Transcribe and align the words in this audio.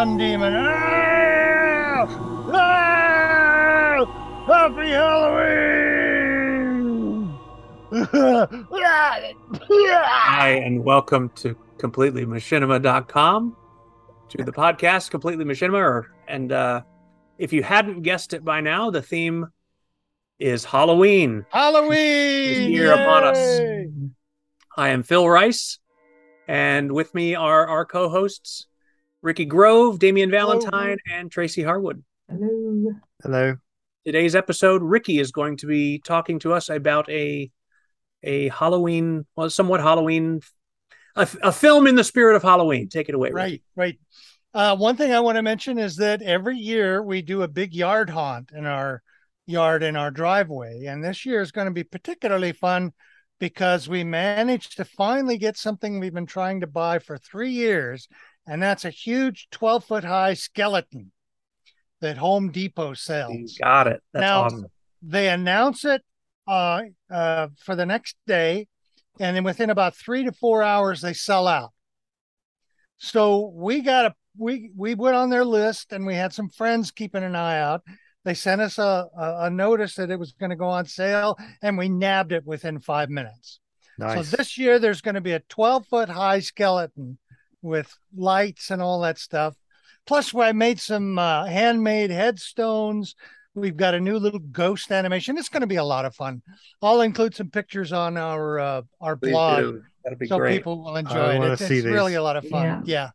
sun 0.00 0.16
demon. 0.16 0.54
Ah! 0.56 2.06
Ah! 2.54 4.00
Happy 4.46 4.88
Halloween! 4.88 5.68
Hi, 10.32 10.62
and 10.64 10.82
welcome 10.82 11.28
to 11.34 11.54
CompletelyMachinima.com, 11.76 13.56
to 14.30 14.42
the 14.42 14.52
podcast 14.52 15.10
Completely 15.10 15.44
Machinima. 15.44 15.74
Or, 15.74 16.14
and 16.26 16.50
uh, 16.50 16.80
if 17.36 17.52
you 17.52 17.62
hadn't 17.62 18.00
guessed 18.00 18.32
it 18.32 18.42
by 18.42 18.62
now, 18.62 18.90
the 18.90 19.02
theme 19.02 19.48
is 20.38 20.64
Halloween. 20.64 21.44
Halloween! 21.50 22.48
Is 22.48 22.66
here 22.68 22.92
upon 22.92 23.24
us. 23.24 23.60
I 24.78 24.88
am 24.88 25.02
Phil 25.02 25.28
Rice, 25.28 25.78
and 26.48 26.90
with 26.90 27.14
me 27.14 27.34
are 27.34 27.66
our 27.66 27.84
co-hosts 27.84 28.66
Ricky 29.22 29.44
Grove, 29.44 29.98
Damien 29.98 30.30
Valentine, 30.30 30.96
and 31.12 31.30
Tracy 31.30 31.62
Harwood. 31.62 32.02
Hello. 32.28 32.92
Hello. 33.22 33.56
Today's 34.04 34.34
episode, 34.34 34.82
Ricky 34.82 35.18
is 35.18 35.30
going 35.30 35.58
to 35.58 35.66
be 35.66 35.98
talking 35.98 36.38
to 36.40 36.54
us 36.54 36.70
about 36.70 37.10
a 37.10 37.50
a 38.22 38.48
Halloween, 38.48 39.26
well, 39.36 39.48
somewhat 39.50 39.80
Halloween, 39.80 40.40
a, 41.16 41.28
a 41.42 41.52
film 41.52 41.86
in 41.86 41.94
the 41.94 42.04
spirit 42.04 42.36
of 42.36 42.42
Halloween. 42.42 42.88
Take 42.88 43.08
it 43.08 43.14
away, 43.14 43.30
Ricky. 43.30 43.34
Right, 43.34 43.62
right. 43.76 43.98
Uh, 44.52 44.76
one 44.76 44.96
thing 44.96 45.12
I 45.12 45.20
want 45.20 45.36
to 45.36 45.42
mention 45.42 45.78
is 45.78 45.96
that 45.96 46.22
every 46.22 46.56
year 46.56 47.02
we 47.02 47.22
do 47.22 47.42
a 47.42 47.48
big 47.48 47.74
yard 47.74 48.10
haunt 48.10 48.52
in 48.52 48.66
our 48.66 49.02
yard 49.46 49.82
in 49.82 49.96
our 49.96 50.10
driveway. 50.10 50.84
And 50.86 51.04
this 51.04 51.26
year 51.26 51.40
is 51.40 51.52
going 51.52 51.66
to 51.66 51.72
be 51.72 51.84
particularly 51.84 52.52
fun 52.52 52.92
because 53.38 53.88
we 53.88 54.04
managed 54.04 54.76
to 54.76 54.84
finally 54.84 55.38
get 55.38 55.56
something 55.56 55.98
we've 55.98 56.14
been 56.14 56.26
trying 56.26 56.60
to 56.60 56.66
buy 56.66 56.98
for 56.98 57.16
three 57.18 57.50
years. 57.50 58.08
And 58.46 58.62
that's 58.62 58.84
a 58.84 58.90
huge 58.90 59.48
12 59.50 59.84
foot 59.84 60.04
high 60.04 60.34
skeleton 60.34 61.12
that 62.00 62.16
Home 62.18 62.50
Depot 62.50 62.94
sells. 62.94 63.56
Got 63.62 63.86
it. 63.86 64.02
That's 64.12 64.22
Now- 64.22 64.42
awesome. 64.42 64.66
They 65.02 65.28
announce 65.30 65.84
it 65.86 66.02
uh, 66.46 66.82
uh, 67.10 67.48
for 67.64 67.74
the 67.74 67.86
next 67.86 68.16
day. 68.26 68.66
And 69.18 69.34
then 69.36 69.44
within 69.44 69.70
about 69.70 69.96
three 69.96 70.24
to 70.24 70.32
four 70.32 70.62
hours, 70.62 71.00
they 71.00 71.12
sell 71.14 71.46
out. 71.46 71.72
So 72.98 73.50
we 73.54 73.80
got 73.80 74.06
a 74.06 74.14
we 74.36 74.70
we 74.76 74.94
went 74.94 75.16
on 75.16 75.30
their 75.30 75.44
list 75.44 75.92
and 75.92 76.06
we 76.06 76.14
had 76.14 76.32
some 76.32 76.48
friends 76.50 76.90
keeping 76.90 77.22
an 77.24 77.34
eye 77.34 77.58
out. 77.60 77.82
They 78.24 78.34
sent 78.34 78.60
us 78.60 78.78
a 78.78 79.06
a, 79.16 79.44
a 79.44 79.50
notice 79.50 79.94
that 79.94 80.10
it 80.10 80.18
was 80.18 80.32
going 80.32 80.50
to 80.50 80.56
go 80.56 80.68
on 80.68 80.84
sale, 80.86 81.38
and 81.62 81.78
we 81.78 81.88
nabbed 81.88 82.32
it 82.32 82.44
within 82.46 82.78
five 82.78 83.08
minutes. 83.08 83.60
Nice. 83.98 84.28
So 84.28 84.36
this 84.36 84.58
year 84.58 84.78
there's 84.78 85.00
going 85.00 85.14
to 85.14 85.20
be 85.20 85.32
a 85.32 85.40
12 85.40 85.86
foot 85.86 86.08
high 86.08 86.40
skeleton 86.40 87.18
with 87.62 87.92
lights 88.16 88.70
and 88.70 88.80
all 88.80 89.00
that 89.00 89.18
stuff. 89.18 89.54
Plus, 90.06 90.34
I 90.34 90.52
made 90.52 90.80
some 90.80 91.18
uh, 91.18 91.44
handmade 91.44 92.10
headstones. 92.10 93.14
We've 93.54 93.76
got 93.76 93.94
a 93.94 94.00
new 94.00 94.16
little 94.18 94.38
ghost 94.40 94.90
animation. 94.92 95.36
It's 95.36 95.48
going 95.48 95.60
to 95.62 95.66
be 95.66 95.76
a 95.76 95.84
lot 95.84 96.04
of 96.04 96.14
fun. 96.14 96.42
I'll 96.82 97.00
include 97.00 97.34
some 97.34 97.50
pictures 97.50 97.92
on 97.92 98.16
our 98.16 98.58
uh, 98.58 98.82
our 99.00 99.16
Please 99.16 99.32
blog 99.32 99.58
do. 99.58 99.82
That'd 100.04 100.18
be 100.18 100.26
so 100.26 100.38
great. 100.38 100.58
people 100.58 100.82
will 100.82 100.96
enjoy 100.96 101.14
I 101.14 101.34
it. 101.34 101.52
It's, 101.52 101.66
see 101.66 101.78
it's 101.78 101.86
really 101.86 102.14
a 102.14 102.22
lot 102.22 102.36
of 102.36 102.46
fun. 102.48 102.82
Yeah. 102.86 103.10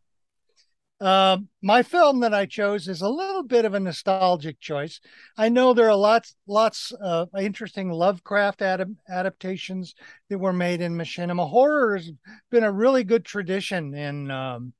Um, 0.98 1.48
my 1.62 1.82
film 1.82 2.20
that 2.20 2.32
I 2.32 2.46
chose 2.46 2.88
is 2.88 3.02
a 3.02 3.08
little 3.08 3.42
bit 3.42 3.66
of 3.66 3.74
a 3.74 3.80
nostalgic 3.80 4.60
choice. 4.60 5.00
I 5.36 5.50
know 5.50 5.74
there 5.74 5.90
are 5.90 5.96
lots, 5.96 6.34
lots 6.46 6.90
of 7.02 7.28
interesting 7.38 7.90
Lovecraft 7.90 8.60
adap- 8.60 8.96
adaptations 9.08 9.94
that 10.30 10.38
were 10.38 10.54
made 10.54 10.80
in 10.80 10.96
Machinima. 10.96 11.48
Horror 11.48 11.98
has 11.98 12.10
been 12.50 12.64
a 12.64 12.72
really 12.72 13.04
good 13.04 13.26
tradition 13.26 13.92
in 13.94 14.30
um, 14.30 14.72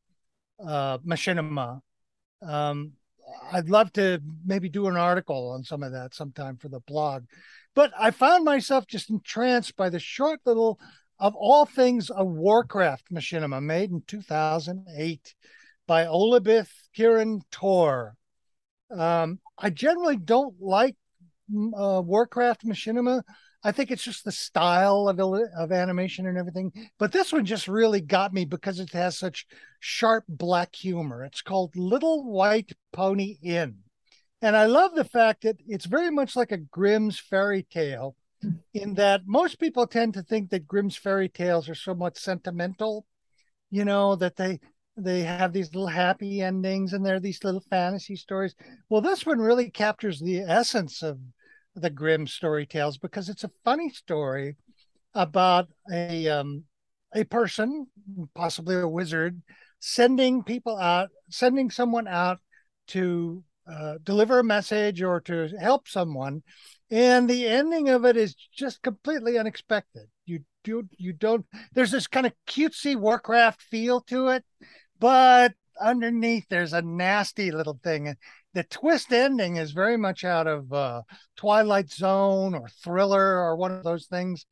uh, 0.66 0.98
Machinima. 0.98 1.80
Um, 2.42 2.92
I'd 3.52 3.68
love 3.68 3.92
to 3.94 4.20
maybe 4.44 4.70
do 4.70 4.86
an 4.86 4.96
article 4.96 5.50
on 5.50 5.64
some 5.64 5.82
of 5.82 5.92
that 5.92 6.14
sometime 6.14 6.56
for 6.56 6.68
the 6.68 6.80
blog. 6.80 7.24
But 7.74 7.92
I 7.98 8.10
found 8.10 8.44
myself 8.44 8.86
just 8.86 9.10
entranced 9.10 9.76
by 9.76 9.90
the 9.90 9.98
short 9.98 10.40
little, 10.46 10.80
of 11.18 11.34
all 11.34 11.66
things, 11.66 12.10
a 12.14 12.24
Warcraft 12.24 13.12
machinima 13.12 13.62
made 13.62 13.90
in 13.90 14.02
2008 14.06 15.34
by 15.86 16.04
Olabith 16.04 16.70
Kirin 16.96 17.40
Tor. 17.50 18.16
Um, 18.90 19.40
I 19.58 19.70
generally 19.70 20.16
don't 20.16 20.54
like 20.60 20.96
mm, 21.52 21.70
uh, 21.76 22.02
Warcraft 22.02 22.64
machinima. 22.64 23.22
I 23.62 23.72
think 23.72 23.90
it's 23.90 24.04
just 24.04 24.24
the 24.24 24.32
style 24.32 25.08
of 25.08 25.18
of 25.18 25.72
animation 25.72 26.26
and 26.26 26.38
everything. 26.38 26.72
But 26.98 27.10
this 27.10 27.32
one 27.32 27.44
just 27.44 27.66
really 27.66 28.00
got 28.00 28.32
me 28.32 28.44
because 28.44 28.78
it 28.78 28.92
has 28.92 29.18
such 29.18 29.46
sharp 29.80 30.24
black 30.28 30.74
humor. 30.74 31.24
It's 31.24 31.42
called 31.42 31.74
Little 31.74 32.30
White 32.30 32.72
Pony 32.92 33.38
Inn. 33.42 33.78
And 34.42 34.56
I 34.56 34.66
love 34.66 34.94
the 34.94 35.04
fact 35.04 35.42
that 35.42 35.56
it's 35.66 35.86
very 35.86 36.10
much 36.10 36.36
like 36.36 36.52
a 36.52 36.58
Grimm's 36.58 37.18
fairy 37.18 37.66
tale 37.68 38.14
in 38.74 38.94
that 38.94 39.22
most 39.26 39.58
people 39.58 39.86
tend 39.86 40.14
to 40.14 40.22
think 40.22 40.50
that 40.50 40.68
Grimm's 40.68 40.96
fairy 40.96 41.28
tales 41.28 41.68
are 41.68 41.74
somewhat 41.74 42.18
sentimental, 42.18 43.06
you 43.70 43.84
know, 43.84 44.14
that 44.16 44.36
they 44.36 44.60
they 44.96 45.22
have 45.22 45.52
these 45.52 45.74
little 45.74 45.88
happy 45.88 46.40
endings 46.40 46.92
and 46.92 47.04
they're 47.04 47.20
these 47.20 47.44
little 47.44 47.62
fantasy 47.68 48.16
stories. 48.16 48.54
Well, 48.88 49.02
this 49.02 49.26
one 49.26 49.38
really 49.38 49.70
captures 49.70 50.20
the 50.20 50.40
essence 50.40 51.02
of 51.02 51.18
the 51.74 51.90
Grimm 51.90 52.26
story 52.26 52.66
tales 52.66 52.96
because 52.96 53.28
it's 53.28 53.44
a 53.44 53.50
funny 53.64 53.90
story 53.90 54.56
about 55.14 55.68
a 55.92 56.28
um, 56.28 56.64
a 57.14 57.24
person, 57.24 57.86
possibly 58.34 58.76
a 58.76 58.88
wizard, 58.88 59.40
sending 59.78 60.42
people 60.42 60.76
out, 60.76 61.10
sending 61.30 61.70
someone 61.70 62.08
out 62.08 62.38
to 62.88 63.42
uh, 63.70 63.94
deliver 64.02 64.38
a 64.38 64.44
message 64.44 65.02
or 65.02 65.20
to 65.22 65.48
help 65.60 65.88
someone, 65.88 66.42
and 66.90 67.28
the 67.28 67.46
ending 67.46 67.88
of 67.88 68.04
it 68.04 68.16
is 68.16 68.34
just 68.52 68.82
completely 68.82 69.38
unexpected. 69.38 70.06
You 70.24 70.40
do 70.64 70.88
you 70.96 71.12
don't. 71.12 71.44
There's 71.72 71.90
this 71.90 72.06
kind 72.06 72.26
of 72.26 72.32
cutesy 72.46 72.96
Warcraft 72.96 73.62
feel 73.62 74.00
to 74.02 74.28
it, 74.28 74.44
but 74.98 75.54
underneath 75.80 76.46
there's 76.48 76.72
a 76.72 76.82
nasty 76.82 77.50
little 77.50 77.78
thing. 77.82 78.16
The 78.54 78.64
twist 78.64 79.12
ending 79.12 79.56
is 79.56 79.72
very 79.72 79.96
much 79.96 80.24
out 80.24 80.46
of 80.46 80.72
uh, 80.72 81.02
Twilight 81.36 81.90
Zone 81.90 82.54
or 82.54 82.68
Thriller 82.82 83.38
or 83.38 83.56
one 83.56 83.70
of 83.70 83.84
those 83.84 84.06
things. 84.06 84.46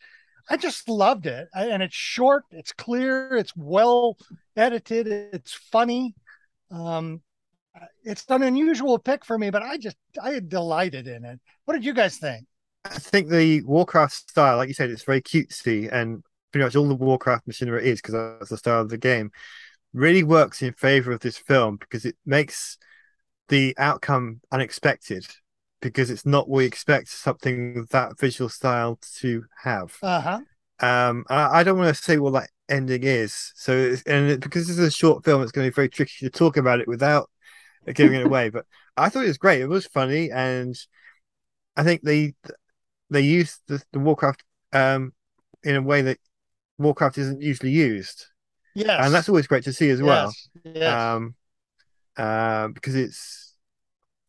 I 0.50 0.59
just 0.59 0.88
loved 0.88 1.27
it, 1.27 1.49
I- 1.55 1.69
and 1.69 1.82
it's 1.82 1.94
short, 1.94 2.44
it's 2.50 2.72
clear, 2.72 3.34
it's 3.37 3.56
well 3.56 4.19
edited, 4.56 5.06
it's 5.09 5.55
funny. 5.55 6.15
Um, 6.71 7.22
it's 8.05 8.25
an 8.28 8.43
unusual 8.43 8.99
pick 8.99 9.25
for 9.25 9.38
me, 9.38 9.50
but 9.50 9.62
I 9.62 9.78
just 9.78 9.97
I 10.22 10.41
delighted 10.47 11.06
in 11.06 11.25
it. 11.25 11.41
What 11.65 11.75
did 11.75 11.84
you 11.84 11.94
guys 11.94 12.19
think? 12.19 12.47
I 12.84 12.91
think 12.91 13.28
the 13.28 13.62
Warcraft 13.62 14.31
style, 14.31 14.59
like 14.59 14.69
you 14.69 14.75
said, 14.75 14.91
it's 14.91 15.03
very 15.03 15.22
cutesy, 15.22 15.91
and 15.91 16.22
pretty 16.53 16.65
much 16.65 16.76
all 16.76 16.87
the 16.87 16.94
Warcraft 16.94 17.49
machinima 17.49 17.81
is 17.81 18.00
because 18.00 18.15
that's 18.38 18.50
the 18.50 18.59
style 18.59 18.82
of 18.82 18.91
the 18.91 18.99
game. 18.99 19.31
Really 19.94 20.22
works 20.22 20.60
in 20.60 20.75
favor 20.75 21.12
of 21.12 21.21
this 21.21 21.38
film 21.38 21.77
because 21.77 22.05
it 22.05 22.16
makes 22.27 22.77
the 23.49 23.75
outcome 23.78 24.41
unexpected 24.50 25.27
because 25.81 26.10
it's 26.10 26.27
not 26.27 26.49
what 26.49 26.59
we 26.59 26.65
expect 26.65 27.09
something 27.09 27.87
that 27.91 28.19
visual 28.19 28.49
style 28.49 28.99
to 29.19 29.44
have. 29.62 29.97
Uh 30.03 30.21
huh. 30.21 30.41
Um, 30.81 31.25
I, 31.28 31.60
I 31.60 31.62
don't 31.62 31.78
want 31.78 31.94
to 31.94 32.03
say 32.03 32.16
what 32.19 32.32
that 32.32 32.50
ending 32.69 33.05
is. 33.05 33.53
So, 33.55 33.72
it's, 33.77 34.03
and 34.03 34.31
it, 34.31 34.41
because 34.41 34.66
this 34.66 34.78
is 34.78 34.88
a 34.88 34.91
short 34.91 35.25
film, 35.25 35.43
it's 35.43 35.53
going 35.53 35.66
to 35.66 35.71
be 35.71 35.75
very 35.75 35.88
tricky 35.88 36.26
to 36.26 36.31
talk 36.31 36.56
about 36.56 36.81
it 36.81 36.88
without 36.88 37.31
giving 37.93 38.20
it 38.20 38.26
away. 38.26 38.49
But 38.52 38.67
I 38.97 39.08
thought 39.08 39.25
it 39.25 39.29
was 39.29 39.38
great. 39.38 39.61
It 39.61 39.69
was 39.69 39.87
funny, 39.87 40.31
and 40.31 40.75
I 41.76 41.85
think 41.85 42.02
they 42.02 42.35
they 43.11 43.20
used 43.20 43.61
the, 43.69 43.82
the 43.93 43.99
Warcraft 44.00 44.43
um 44.73 45.12
in 45.62 45.76
a 45.76 45.82
way 45.82 46.02
that 46.02 46.19
Warcraft 46.79 47.19
isn't 47.19 47.43
usually 47.43 47.73
used, 47.73 48.26
Yes, 48.75 49.05
and 49.05 49.15
that's 49.15 49.29
always 49.29 49.47
great 49.47 49.65
to 49.65 49.73
see 49.73 49.91
as 49.91 50.03
well. 50.03 50.32
Yes. 50.65 50.75
yes. 50.75 51.00
Um, 51.00 51.35
uh, 52.17 52.69
because 52.69 52.94
it's 52.94 53.55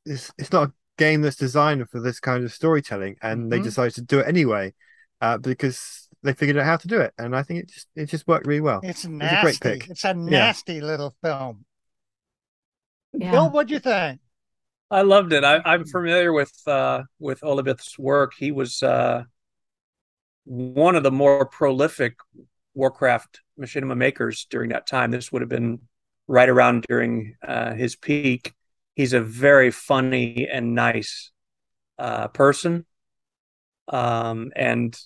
it's 0.06 0.32
it's 0.38 0.52
not 0.52 0.70
a 0.70 0.74
game 0.98 1.22
that's 1.22 1.36
designed 1.36 1.90
for 1.90 2.00
this 2.00 2.20
kind 2.20 2.44
of 2.44 2.52
storytelling, 2.54 3.18
and 3.22 3.52
they 3.52 3.60
Mhm. 3.60 3.64
decided 3.64 3.96
to 3.96 4.02
do 4.02 4.20
it 4.20 4.28
anyway, 4.28 4.74
uh, 5.22 5.38
because 5.38 6.08
they 6.24 6.34
figured 6.34 6.58
out 6.58 6.66
how 6.66 6.78
to 6.78 6.88
do 6.88 7.02
it, 7.02 7.14
and 7.18 7.36
I 7.36 7.44
think 7.44 7.62
it 7.62 7.70
just 7.70 7.88
it 7.96 8.06
just 8.06 8.28
worked 8.28 8.48
really 8.48 8.62
well. 8.62 8.82
it's 8.84 9.04
a 9.04 9.10
nasty. 9.10 9.42
great 9.42 9.60
pick. 9.62 9.90
It's 9.90 10.04
a 10.04 10.14
nasty 10.14 10.82
little 10.82 11.16
film. 11.24 11.66
Yeah. 13.14 13.32
Bill, 13.32 13.50
what'd 13.50 13.72
you 13.72 13.80
think? 13.80 14.20
I 14.92 15.02
loved 15.02 15.34
it. 15.34 15.44
I, 15.44 15.62
I'm 15.66 15.86
familiar 15.86 16.32
with 16.34 16.54
uh, 16.68 17.04
with 17.20 17.42
Olabith's 17.42 17.98
work. 17.98 18.34
He 18.38 18.52
was 18.52 18.84
uh, 18.84 19.24
one 20.46 20.96
of 20.96 21.04
the 21.04 21.12
more 21.12 21.46
prolific 21.46 22.16
Warcraft 22.76 23.40
machinima 23.60 23.98
makers 23.98 24.46
during 24.50 24.70
that 24.70 24.86
time. 24.86 25.12
This 25.12 25.32
would 25.32 25.42
have 25.42 25.50
been 25.50 25.80
right 26.28 26.50
around 26.50 26.86
during 26.88 27.36
uh, 27.46 27.74
his 27.74 27.96
peak. 27.96 28.54
He's 28.96 29.14
a 29.14 29.22
very 29.22 29.72
funny 29.72 30.48
and 30.52 30.76
nice 30.76 31.32
uh, 31.98 32.28
person, 32.30 32.86
um, 33.88 34.52
and 34.56 34.98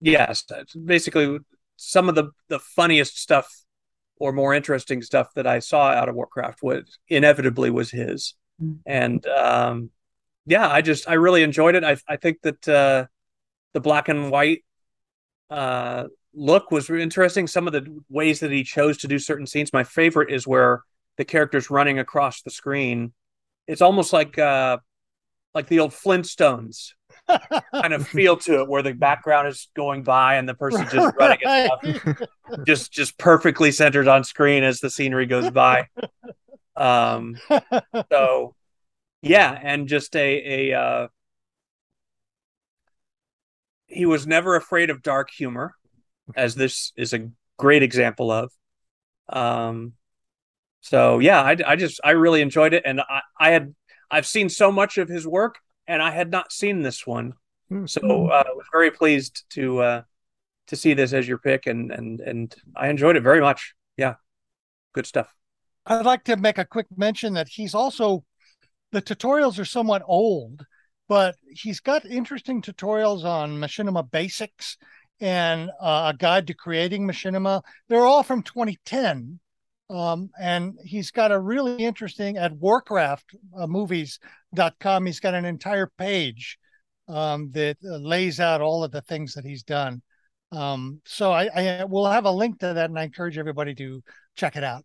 yes, 0.00 0.44
basically 0.84 1.38
some 1.76 2.08
of 2.08 2.14
the 2.14 2.30
the 2.48 2.58
funniest 2.58 3.18
stuff 3.18 3.64
or 4.20 4.32
more 4.32 4.52
interesting 4.52 5.00
stuff 5.02 5.32
that 5.34 5.46
I 5.46 5.60
saw 5.60 5.90
out 5.90 6.08
of 6.08 6.14
Warcraft 6.14 6.62
was 6.62 6.98
inevitably 7.08 7.70
was 7.70 7.90
his. 7.90 8.34
Mm. 8.62 8.78
And 8.84 9.26
um, 9.26 9.90
yeah, 10.46 10.68
I 10.68 10.80
just 10.80 11.08
I 11.08 11.14
really 11.14 11.42
enjoyed 11.42 11.74
it. 11.74 11.84
I 11.84 11.96
I 12.08 12.16
think 12.16 12.42
that 12.42 12.68
uh, 12.68 13.06
the 13.72 13.80
black 13.80 14.08
and 14.08 14.30
white 14.30 14.64
uh, 15.50 16.04
look 16.34 16.70
was 16.70 16.90
interesting. 16.90 17.46
Some 17.46 17.66
of 17.66 17.72
the 17.72 18.02
ways 18.08 18.40
that 18.40 18.50
he 18.50 18.64
chose 18.64 18.98
to 18.98 19.08
do 19.08 19.18
certain 19.18 19.46
scenes. 19.46 19.72
My 19.72 19.84
favorite 19.84 20.30
is 20.30 20.46
where 20.46 20.82
the 21.16 21.24
character's 21.24 21.70
running 21.70 21.98
across 21.98 22.42
the 22.42 22.50
screen. 22.50 23.12
It's 23.66 23.82
almost 23.82 24.12
like 24.12 24.38
uh, 24.38 24.78
like 25.54 25.66
the 25.68 25.80
old 25.80 25.92
Flintstones 25.92 26.92
kind 27.72 27.92
of 27.92 28.06
feel 28.06 28.36
to 28.38 28.60
it, 28.60 28.68
where 28.68 28.82
the 28.82 28.92
background 28.92 29.48
is 29.48 29.68
going 29.74 30.02
by 30.02 30.36
and 30.36 30.48
the 30.48 30.54
person 30.54 30.86
just 30.90 31.16
running 31.18 31.38
it 31.42 32.28
just 32.64 32.92
just 32.92 33.18
perfectly 33.18 33.70
centered 33.72 34.08
on 34.08 34.24
screen 34.24 34.62
as 34.62 34.80
the 34.80 34.90
scenery 34.90 35.26
goes 35.26 35.50
by. 35.50 35.86
Um, 36.76 37.36
so 38.12 38.54
yeah, 39.22 39.58
and 39.62 39.88
just 39.88 40.14
a 40.16 40.70
a 40.70 40.78
uh, 40.78 41.08
he 43.86 44.06
was 44.06 44.26
never 44.26 44.54
afraid 44.54 44.90
of 44.90 45.02
dark 45.02 45.30
humor, 45.30 45.74
as 46.36 46.54
this 46.54 46.92
is 46.96 47.12
a 47.12 47.28
great 47.56 47.82
example 47.82 48.30
of. 48.30 48.52
Um, 49.28 49.92
so 50.80 51.18
yeah, 51.18 51.42
I, 51.42 51.56
I 51.66 51.76
just 51.76 52.00
I 52.04 52.10
really 52.12 52.40
enjoyed 52.40 52.72
it, 52.72 52.82
and 52.86 53.00
I, 53.00 53.20
I 53.38 53.50
had 53.50 53.74
I've 54.10 54.26
seen 54.26 54.48
so 54.48 54.72
much 54.72 54.98
of 54.98 55.08
his 55.08 55.26
work, 55.26 55.58
and 55.86 56.02
I 56.02 56.10
had 56.10 56.30
not 56.30 56.52
seen 56.52 56.82
this 56.82 57.06
one, 57.06 57.34
mm-hmm. 57.70 57.86
so 57.86 58.28
uh, 58.28 58.44
I 58.46 58.52
was 58.52 58.66
very 58.72 58.90
pleased 58.90 59.44
to 59.50 59.80
uh, 59.80 60.02
to 60.68 60.76
see 60.76 60.94
this 60.94 61.12
as 61.12 61.26
your 61.28 61.38
pick, 61.38 61.66
and 61.66 61.90
and 61.90 62.20
and 62.20 62.54
I 62.76 62.88
enjoyed 62.88 63.16
it 63.16 63.22
very 63.22 63.40
much. 63.40 63.74
Yeah, 63.96 64.14
good 64.94 65.06
stuff. 65.06 65.34
I'd 65.84 66.06
like 66.06 66.24
to 66.24 66.36
make 66.36 66.58
a 66.58 66.64
quick 66.64 66.86
mention 66.96 67.34
that 67.34 67.48
he's 67.48 67.74
also 67.74 68.24
the 68.92 69.02
tutorials 69.02 69.58
are 69.58 69.64
somewhat 69.64 70.02
old, 70.06 70.64
but 71.08 71.36
he's 71.50 71.80
got 71.80 72.04
interesting 72.04 72.62
tutorials 72.62 73.24
on 73.24 73.58
machinima 73.58 74.08
basics 74.10 74.76
and 75.20 75.70
uh, 75.80 76.12
a 76.14 76.16
guide 76.16 76.46
to 76.46 76.54
creating 76.54 77.06
machinima. 77.06 77.60
They're 77.88 78.06
all 78.06 78.22
from 78.22 78.42
2010. 78.42 79.40
Um, 79.90 80.30
and 80.38 80.78
he's 80.84 81.10
got 81.10 81.32
a 81.32 81.40
really 81.40 81.82
interesting 81.82 82.36
at 82.36 82.52
warcraftmovies.com. 82.54 85.02
Uh, 85.02 85.06
he's 85.06 85.20
got 85.20 85.34
an 85.34 85.46
entire 85.46 85.90
page 85.96 86.58
um, 87.08 87.50
that 87.52 87.78
uh, 87.84 87.96
lays 87.96 88.38
out 88.38 88.60
all 88.60 88.84
of 88.84 88.92
the 88.92 89.00
things 89.00 89.32
that 89.34 89.46
he's 89.46 89.62
done. 89.62 90.02
Um, 90.52 91.00
so 91.04 91.32
I, 91.32 91.48
I 91.54 91.84
will 91.84 92.06
have 92.06 92.24
a 92.24 92.30
link 92.30 92.60
to 92.60 92.74
that, 92.74 92.90
and 92.90 92.98
I 92.98 93.04
encourage 93.04 93.38
everybody 93.38 93.74
to 93.76 94.02
check 94.34 94.56
it 94.56 94.64
out. 94.64 94.84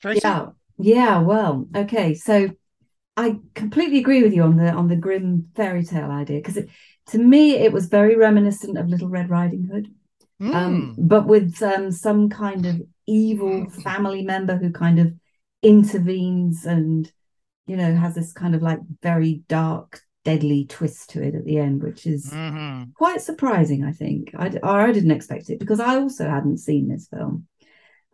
Tracy? 0.00 0.20
Yeah, 0.24 0.46
yeah. 0.78 1.18
Well, 1.20 1.68
okay. 1.74 2.14
So 2.14 2.50
I 3.16 3.38
completely 3.54 3.98
agree 3.98 4.22
with 4.22 4.34
you 4.34 4.42
on 4.42 4.56
the 4.56 4.70
on 4.70 4.88
the 4.88 4.96
grim 4.96 5.48
fairy 5.54 5.84
tale 5.84 6.10
idea 6.10 6.38
because 6.38 6.58
to 7.06 7.18
me 7.18 7.52
it 7.52 7.72
was 7.72 7.86
very 7.86 8.16
reminiscent 8.16 8.78
of 8.78 8.88
Little 8.88 9.08
Red 9.08 9.30
Riding 9.30 9.64
Hood, 9.64 9.92
mm. 10.40 10.54
um, 10.54 10.94
hmm. 10.94 11.06
but 11.06 11.26
with 11.26 11.62
um, 11.62 11.90
some 11.90 12.28
kind 12.28 12.66
of 12.66 12.82
evil 13.06 13.68
family 13.70 14.22
member 14.22 14.56
who 14.56 14.70
kind 14.70 14.98
of 14.98 15.12
intervenes 15.62 16.66
and 16.66 17.10
you 17.66 17.76
know 17.76 17.94
has 17.94 18.14
this 18.14 18.32
kind 18.32 18.54
of 18.54 18.62
like 18.62 18.78
very 19.02 19.42
dark 19.48 20.00
deadly 20.24 20.64
twist 20.66 21.10
to 21.10 21.22
it 21.22 21.34
at 21.34 21.44
the 21.44 21.58
end 21.58 21.82
which 21.82 22.06
is 22.06 22.30
mm-hmm. 22.30 22.90
quite 22.94 23.20
surprising 23.20 23.84
i 23.84 23.92
think 23.92 24.30
I, 24.38 24.48
or 24.62 24.80
I 24.80 24.92
didn't 24.92 25.10
expect 25.10 25.50
it 25.50 25.58
because 25.58 25.80
i 25.80 25.96
also 25.96 26.28
hadn't 26.28 26.58
seen 26.58 26.88
this 26.88 27.08
film 27.08 27.46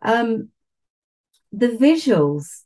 um 0.01 0.49
the 1.51 1.69
visuals 1.69 2.61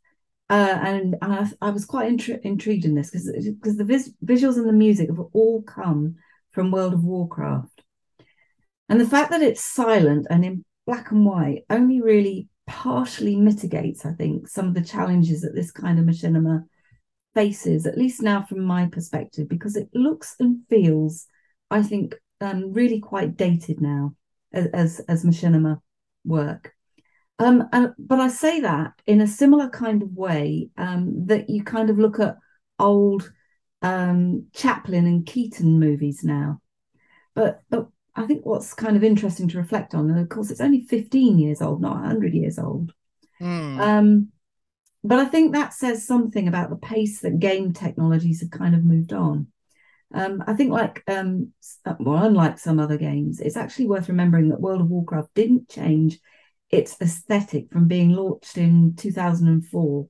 uh, 0.50 0.80
and, 0.84 1.16
and 1.22 1.34
I, 1.34 1.48
I, 1.62 1.70
was 1.72 1.86
quite 1.86 2.12
intri- 2.12 2.42
intrigued 2.42 2.86
in 2.86 2.94
this 2.94 3.10
because 3.10 3.30
because 3.30 3.78
the 3.78 3.84
vis- 3.84 4.14
visuals 4.24 4.58
and 4.58 4.68
the 4.68 4.74
music 4.74 5.10
have 5.10 5.20
all 5.34 5.64
come 5.64 6.16
from 6.52 6.72
World 6.72 6.94
of 6.94 7.04
Warcraft, 7.04 7.84
and 8.90 9.02
the 9.02 9.08
fact 9.08 9.32
that 9.32 9.42
it's 9.42 9.64
silent 9.64 10.28
and 10.30 10.46
in 10.46 10.64
black 10.86 11.12
and 11.12 11.26
white 11.26 11.64
only 11.70 12.00
really 12.02 12.48
partially 12.68 13.36
mitigates, 13.36 14.06
I 14.06 14.14
think, 14.14 14.48
some 14.48 14.68
of 14.68 14.76
the 14.76 14.84
challenges 14.84 15.42
that 15.42 15.56
this 15.56 15.72
kind 15.72 15.98
of 15.98 16.06
machinima 16.06 16.66
faces, 17.34 17.88
at 17.88 17.98
least 17.98 18.22
now 18.22 18.44
from 18.44 18.62
my 18.62 18.88
perspective, 18.88 19.50
because 19.50 19.76
it 19.76 19.90
looks 19.94 20.36
and 20.40 20.62
feels, 20.70 21.26
I 21.72 21.82
think, 21.82 22.16
um, 22.40 22.72
really 22.72 23.00
quite 23.00 23.36
dated 23.36 23.82
now 23.82 24.16
as 24.54 24.68
as, 24.68 25.00
as 25.08 25.26
machinima 25.26 25.80
work. 26.24 26.75
Um, 27.38 27.68
and, 27.74 27.94
but 27.98 28.20
I 28.20 28.30
say 28.30 28.62
that 28.62 28.94
in 29.06 29.22
a 29.22 29.28
similar 29.28 29.70
kind 29.70 30.02
of 30.02 30.14
way 30.14 30.70
um, 30.78 31.26
that 31.28 31.50
you 31.50 31.64
kind 31.64 31.90
of 31.90 31.98
look 31.98 32.20
at 32.20 32.38
old 32.80 33.32
um, 33.82 34.48
Chaplin 34.54 35.06
and 35.06 35.26
Keaton 35.26 35.80
movies 35.80 36.24
now. 36.24 36.62
But, 37.34 37.62
but 37.70 37.88
I 38.16 38.26
think 38.26 38.46
what's 38.46 38.74
kind 38.74 38.96
of 38.96 39.04
interesting 39.04 39.50
to 39.50 39.58
reflect 39.58 39.94
on, 39.94 40.10
and 40.10 40.20
of 40.20 40.30
course, 40.30 40.50
it's 40.50 40.62
only 40.62 40.82
15 40.82 41.38
years 41.38 41.62
old, 41.62 41.82
not 41.82 41.96
100 41.96 42.34
years 42.34 42.58
old. 42.58 42.94
Mm. 43.42 43.80
Um, 43.80 44.28
but 45.04 45.20
I 45.20 45.26
think 45.26 45.54
that 45.54 45.74
says 45.74 46.08
something 46.08 46.48
about 46.48 46.70
the 46.70 46.78
pace 46.78 47.20
that 47.22 47.40
game 47.40 47.74
technologies 47.74 48.42
have 48.42 48.50
kind 48.50 48.74
of 48.74 48.84
moved 48.86 49.12
on. 49.12 49.48
Um, 50.14 50.44
I 50.48 50.54
think, 50.54 50.72
like, 50.72 51.04
um, 51.08 51.52
well, 52.00 52.24
unlike 52.24 52.58
some 52.58 52.80
other 52.80 52.98
games, 52.98 53.42
it's 53.42 53.58
actually 53.58 53.88
worth 53.88 54.08
remembering 54.08 54.50
that 54.50 54.62
World 54.62 54.82
of 54.82 54.90
Warcraft 54.90 55.34
didn't 55.36 55.70
change 55.70 56.20
its 56.76 56.96
aesthetic 57.02 57.72
from 57.72 57.88
being 57.88 58.12
launched 58.12 58.58
in 58.58 58.96
2004 58.96 60.08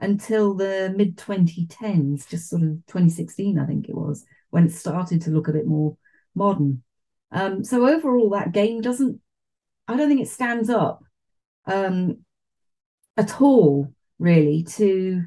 until 0.00 0.54
the 0.54 0.94
mid 0.96 1.16
2010s, 1.16 2.28
just 2.28 2.48
sort 2.48 2.62
of 2.62 2.68
2016, 2.86 3.58
I 3.58 3.66
think 3.66 3.88
it 3.88 3.94
was, 3.94 4.24
when 4.50 4.66
it 4.66 4.72
started 4.72 5.22
to 5.22 5.30
look 5.30 5.48
a 5.48 5.52
bit 5.52 5.66
more 5.66 5.96
modern. 6.34 6.82
Um, 7.32 7.64
so 7.64 7.86
overall, 7.86 8.30
that 8.30 8.52
game 8.52 8.80
doesn't, 8.80 9.20
I 9.86 9.96
don't 9.96 10.08
think 10.08 10.20
it 10.20 10.28
stands 10.28 10.70
up 10.70 11.02
um, 11.66 12.18
at 13.16 13.40
all, 13.40 13.92
really, 14.18 14.64
to 14.64 15.24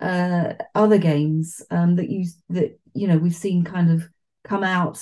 uh, 0.00 0.54
other 0.74 0.98
games 0.98 1.62
um, 1.70 1.96
that 1.96 2.10
you 2.10 2.26
that 2.50 2.78
you 2.94 3.08
know 3.08 3.16
we've 3.16 3.34
seen 3.34 3.64
kind 3.64 3.90
of 3.90 4.08
come 4.42 4.64
out 4.64 5.00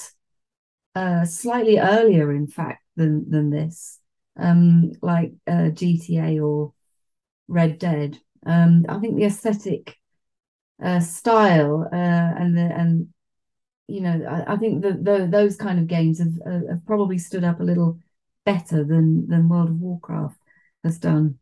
uh, 0.94 1.24
slightly 1.24 1.78
earlier, 1.78 2.32
in 2.32 2.46
fact, 2.46 2.82
than 2.96 3.30
than 3.30 3.50
this 3.50 3.98
um, 4.36 4.92
like 5.02 5.32
uh, 5.46 5.70
GTA 5.70 6.40
or 6.40 6.72
Red 7.48 7.78
Dead. 7.78 8.18
Um, 8.46 8.86
I 8.88 8.98
think 8.98 9.16
the 9.16 9.24
aesthetic 9.24 9.96
uh, 10.82 11.00
style 11.00 11.88
uh, 11.92 11.96
and 11.96 12.56
the 12.56 12.62
and 12.62 13.08
you 13.88 14.00
know 14.00 14.24
I, 14.28 14.54
I 14.54 14.56
think 14.56 14.82
that 14.82 15.04
the, 15.04 15.28
those 15.30 15.56
kind 15.56 15.78
of 15.78 15.86
games 15.86 16.18
have, 16.18 16.34
uh, 16.46 16.68
have 16.70 16.86
probably 16.86 17.18
stood 17.18 17.44
up 17.44 17.60
a 17.60 17.64
little 17.64 17.98
better 18.44 18.84
than 18.84 19.28
than 19.28 19.48
World 19.48 19.70
of 19.70 19.80
Warcraft 19.80 20.38
has 20.84 20.98
done. 20.98 21.38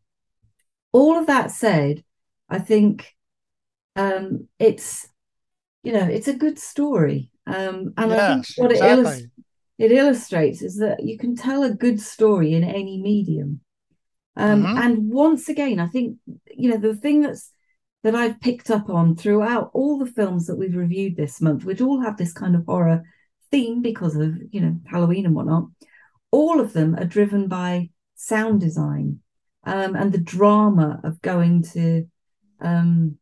All 0.91 1.17
of 1.17 1.27
that 1.27 1.51
said, 1.51 2.03
I 2.49 2.59
think 2.59 3.15
um, 3.95 4.47
it's 4.59 5.07
you 5.83 5.93
know 5.93 6.07
it's 6.07 6.27
a 6.27 6.35
good 6.35 6.59
story, 6.59 7.31
um, 7.47 7.93
and 7.97 8.11
yes, 8.11 8.19
I 8.19 8.25
think 8.27 8.47
what 8.55 8.71
exactly. 8.71 8.81
it 8.81 8.83
illustrates 8.91 9.30
it 9.81 9.91
illustrates 9.91 10.61
is 10.61 10.77
that 10.77 11.03
you 11.03 11.17
can 11.17 11.35
tell 11.35 11.63
a 11.63 11.73
good 11.73 11.99
story 11.99 12.53
in 12.53 12.63
any 12.63 13.01
medium. 13.01 13.61
Um, 14.35 14.63
mm-hmm. 14.63 14.77
And 14.77 15.11
once 15.11 15.49
again, 15.49 15.79
I 15.79 15.87
think 15.87 16.19
you 16.55 16.69
know 16.69 16.77
the 16.77 16.95
thing 16.95 17.21
that's 17.21 17.51
that 18.03 18.13
I've 18.13 18.39
picked 18.39 18.69
up 18.69 18.89
on 18.89 19.15
throughout 19.15 19.71
all 19.73 19.97
the 19.97 20.11
films 20.11 20.45
that 20.47 20.55
we've 20.55 20.75
reviewed 20.75 21.15
this 21.15 21.41
month, 21.41 21.65
which 21.65 21.81
all 21.81 21.99
have 22.01 22.17
this 22.17 22.31
kind 22.31 22.55
of 22.55 22.65
horror 22.65 23.01
theme 23.49 23.81
because 23.81 24.15
of 24.15 24.35
you 24.51 24.61
know 24.61 24.79
Halloween 24.85 25.25
and 25.25 25.33
whatnot. 25.33 25.65
All 26.29 26.59
of 26.59 26.73
them 26.73 26.95
are 26.95 27.05
driven 27.05 27.47
by 27.47 27.89
sound 28.13 28.61
design 28.61 29.19
um, 29.63 29.95
and 29.95 30.11
the 30.11 30.19
drama 30.19 31.01
of 31.03 31.21
going 31.23 31.63
to, 31.73 32.07
um, 32.59 33.17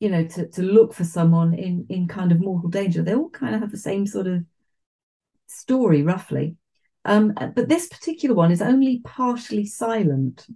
you 0.00 0.10
know, 0.10 0.26
to 0.26 0.48
to 0.48 0.62
look 0.62 0.92
for 0.92 1.04
someone 1.04 1.54
in 1.54 1.86
in 1.88 2.08
kind 2.08 2.30
of 2.30 2.40
mortal 2.40 2.68
danger. 2.68 3.02
They 3.02 3.14
all 3.14 3.30
kind 3.30 3.54
of 3.54 3.62
have 3.62 3.70
the 3.70 3.78
same 3.78 4.06
sort 4.06 4.26
of 4.26 4.44
story, 5.48 6.02
roughly. 6.02 6.56
Um, 7.04 7.34
but 7.54 7.68
this 7.68 7.88
particular 7.88 8.34
one 8.34 8.52
is 8.52 8.62
only 8.62 9.00
partially 9.04 9.64
silent 9.64 10.46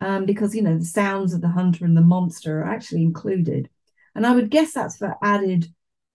um, 0.00 0.26
because, 0.26 0.54
you 0.54 0.62
know, 0.62 0.78
the 0.78 0.84
sounds 0.84 1.34
of 1.34 1.40
the 1.40 1.48
hunter 1.48 1.84
and 1.84 1.96
the 1.96 2.02
monster 2.02 2.60
are 2.60 2.66
actually 2.66 3.02
included. 3.02 3.68
And 4.14 4.26
I 4.26 4.34
would 4.34 4.50
guess 4.50 4.72
that's 4.72 4.96
for 4.96 5.16
added 5.22 5.66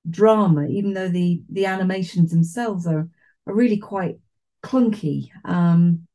drama, 0.09 0.65
even 0.67 0.93
though 0.93 1.09
the, 1.09 1.41
the 1.49 1.65
animations 1.65 2.31
themselves 2.31 2.87
are, 2.87 3.07
are 3.45 3.53
really 3.53 3.77
quite 3.77 4.17
clunky. 4.63 5.29
Um, 5.45 6.07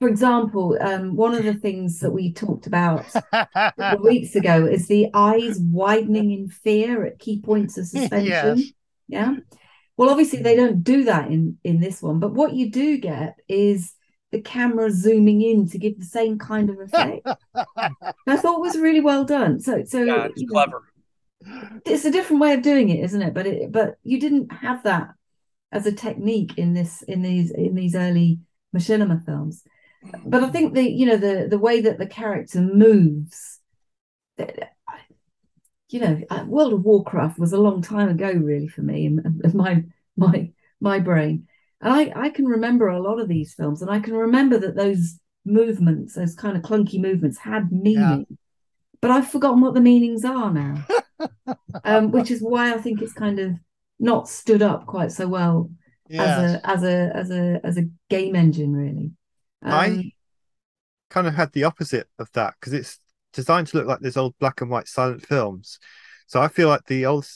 for 0.00 0.08
example, 0.08 0.76
um, 0.80 1.16
one 1.16 1.34
of 1.34 1.44
the 1.44 1.54
things 1.54 2.00
that 2.00 2.10
we 2.10 2.32
talked 2.32 2.66
about 2.66 3.06
weeks 4.02 4.34
ago 4.34 4.66
is 4.66 4.88
the 4.88 5.08
eyes 5.14 5.58
widening 5.60 6.32
in 6.32 6.48
fear 6.48 7.04
at 7.06 7.18
key 7.18 7.40
points 7.40 7.78
of 7.78 7.86
suspension. 7.86 8.58
Yes. 8.58 8.72
Yeah. 9.08 9.36
Well, 9.96 10.10
obviously 10.10 10.42
they 10.42 10.56
don't 10.56 10.82
do 10.82 11.04
that 11.04 11.30
in 11.30 11.58
in 11.64 11.80
this 11.80 12.02
one, 12.02 12.18
but 12.18 12.34
what 12.34 12.54
you 12.54 12.70
do 12.70 12.98
get 12.98 13.36
is 13.48 13.94
the 14.32 14.40
camera 14.40 14.90
zooming 14.90 15.42
in 15.42 15.68
to 15.68 15.78
give 15.78 15.98
the 15.98 16.04
same 16.04 16.38
kind 16.38 16.68
of 16.68 16.80
effect. 16.80 17.26
I 18.26 18.36
thought 18.36 18.60
was 18.60 18.76
really 18.76 19.00
well 19.00 19.24
done. 19.24 19.60
So 19.60 19.84
so 19.84 20.02
yeah, 20.02 20.28
it's 20.34 20.50
clever. 20.50 20.82
Know, 21.40 21.80
it's 21.86 22.04
a 22.04 22.10
different 22.10 22.42
way 22.42 22.54
of 22.54 22.62
doing 22.62 22.88
it, 22.88 23.04
isn't 23.04 23.22
it? 23.22 23.34
But 23.34 23.46
it 23.46 23.70
but 23.70 23.96
you 24.02 24.18
didn't 24.18 24.52
have 24.52 24.82
that 24.84 25.10
as 25.70 25.86
a 25.86 25.92
technique 25.92 26.58
in 26.58 26.74
this 26.74 27.02
in 27.02 27.22
these 27.22 27.52
in 27.52 27.74
these 27.74 27.94
early 27.94 28.40
machinima 28.74 29.24
films. 29.24 29.62
But 30.24 30.42
I 30.42 30.48
mm. 30.48 30.52
think 30.52 30.74
the 30.74 30.82
you 30.82 31.06
know 31.06 31.16
the 31.16 31.46
the 31.48 31.58
way 31.58 31.82
that 31.82 31.98
the 31.98 32.06
character 32.06 32.60
moves 32.60 33.60
you 35.90 36.00
know, 36.00 36.20
uh, 36.30 36.44
World 36.46 36.72
of 36.72 36.84
Warcraft 36.84 37.38
was 37.38 37.52
a 37.52 37.60
long 37.60 37.82
time 37.82 38.08
ago, 38.08 38.32
really, 38.32 38.68
for 38.68 38.82
me 38.82 39.06
and, 39.06 39.54
my 39.54 39.84
my 40.16 40.50
my 40.80 40.98
brain. 40.98 41.46
And 41.80 41.92
I 41.92 42.12
I 42.14 42.30
can 42.30 42.46
remember 42.46 42.88
a 42.88 43.00
lot 43.00 43.20
of 43.20 43.28
these 43.28 43.54
films, 43.54 43.82
and 43.82 43.90
I 43.90 44.00
can 44.00 44.14
remember 44.14 44.58
that 44.58 44.76
those 44.76 45.18
movements, 45.44 46.14
those 46.14 46.34
kind 46.34 46.56
of 46.56 46.62
clunky 46.62 47.00
movements, 47.00 47.38
had 47.38 47.70
meaning. 47.70 48.26
Yeah. 48.28 48.36
But 49.00 49.10
I've 49.10 49.30
forgotten 49.30 49.60
what 49.60 49.74
the 49.74 49.82
meanings 49.82 50.24
are 50.24 50.50
now, 50.50 50.86
um, 51.84 52.10
which 52.10 52.30
is 52.30 52.40
why 52.40 52.72
I 52.72 52.78
think 52.78 53.02
it's 53.02 53.12
kind 53.12 53.38
of 53.38 53.52
not 53.98 54.28
stood 54.28 54.62
up 54.62 54.86
quite 54.86 55.12
so 55.12 55.28
well 55.28 55.70
yes. 56.08 56.26
as 56.26 56.54
a 56.54 56.70
as 56.70 56.82
a 56.82 57.16
as 57.16 57.30
a 57.30 57.60
as 57.64 57.76
a 57.76 57.88
game 58.08 58.34
engine, 58.34 58.74
really. 58.74 59.12
Um, 59.62 59.72
I 59.72 60.12
kind 61.10 61.26
of 61.26 61.34
had 61.34 61.52
the 61.52 61.64
opposite 61.64 62.08
of 62.18 62.30
that 62.32 62.54
because 62.58 62.72
it's 62.72 62.98
designed 63.34 63.66
to 63.68 63.76
look 63.76 63.86
like 63.86 64.00
these 64.00 64.16
old 64.16 64.34
black 64.38 64.60
and 64.60 64.70
white 64.70 64.88
silent 64.88 65.26
films. 65.26 65.78
So 66.26 66.40
I 66.40 66.48
feel 66.48 66.68
like 66.68 66.86
the 66.86 67.06
old 67.06 67.26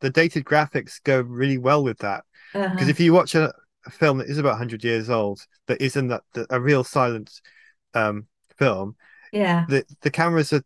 the 0.00 0.10
dated 0.10 0.44
graphics 0.44 1.02
go 1.02 1.20
really 1.20 1.58
well 1.58 1.84
with 1.84 1.98
that. 1.98 2.24
Because 2.52 2.72
uh-huh. 2.72 2.88
if 2.88 3.00
you 3.00 3.12
watch 3.12 3.34
a, 3.34 3.52
a, 3.86 3.90
film 3.90 4.18
that 4.18 4.28
is 4.28 4.38
about 4.38 4.50
100 4.50 4.84
years 4.84 5.08
old 5.08 5.40
that 5.68 5.80
isn't 5.80 6.08
that 6.08 6.22
a 6.50 6.60
real 6.60 6.84
silent 6.84 7.30
um, 7.94 8.26
film, 8.58 8.96
yeah, 9.32 9.64
the 9.68 9.84
the 10.02 10.10
cameras 10.10 10.52
are 10.52 10.62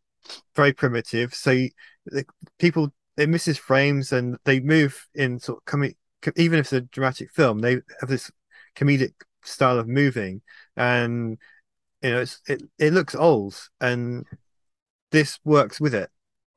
very 0.54 0.72
primitive. 0.72 1.34
So 1.34 1.50
you, 1.50 1.70
the, 2.06 2.24
people 2.58 2.92
it 3.16 3.28
misses 3.28 3.58
frames 3.58 4.12
and 4.12 4.36
they 4.44 4.60
move 4.60 5.06
in 5.14 5.38
sort 5.38 5.58
of 5.58 5.64
coming 5.64 5.94
even 6.36 6.58
if 6.58 6.66
it's 6.66 6.72
a 6.72 6.80
dramatic 6.80 7.30
film, 7.30 7.60
they 7.60 7.80
have 8.00 8.08
this 8.08 8.30
comedic 8.74 9.12
style 9.42 9.78
of 9.78 9.86
moving 9.86 10.42
and 10.76 11.38
you 12.02 12.10
know 12.10 12.20
it's 12.20 12.40
it, 12.48 12.62
it 12.78 12.92
looks 12.92 13.14
old 13.14 13.56
and 13.80 14.26
this 15.12 15.38
works 15.44 15.80
with 15.80 15.94
it. 15.94 16.10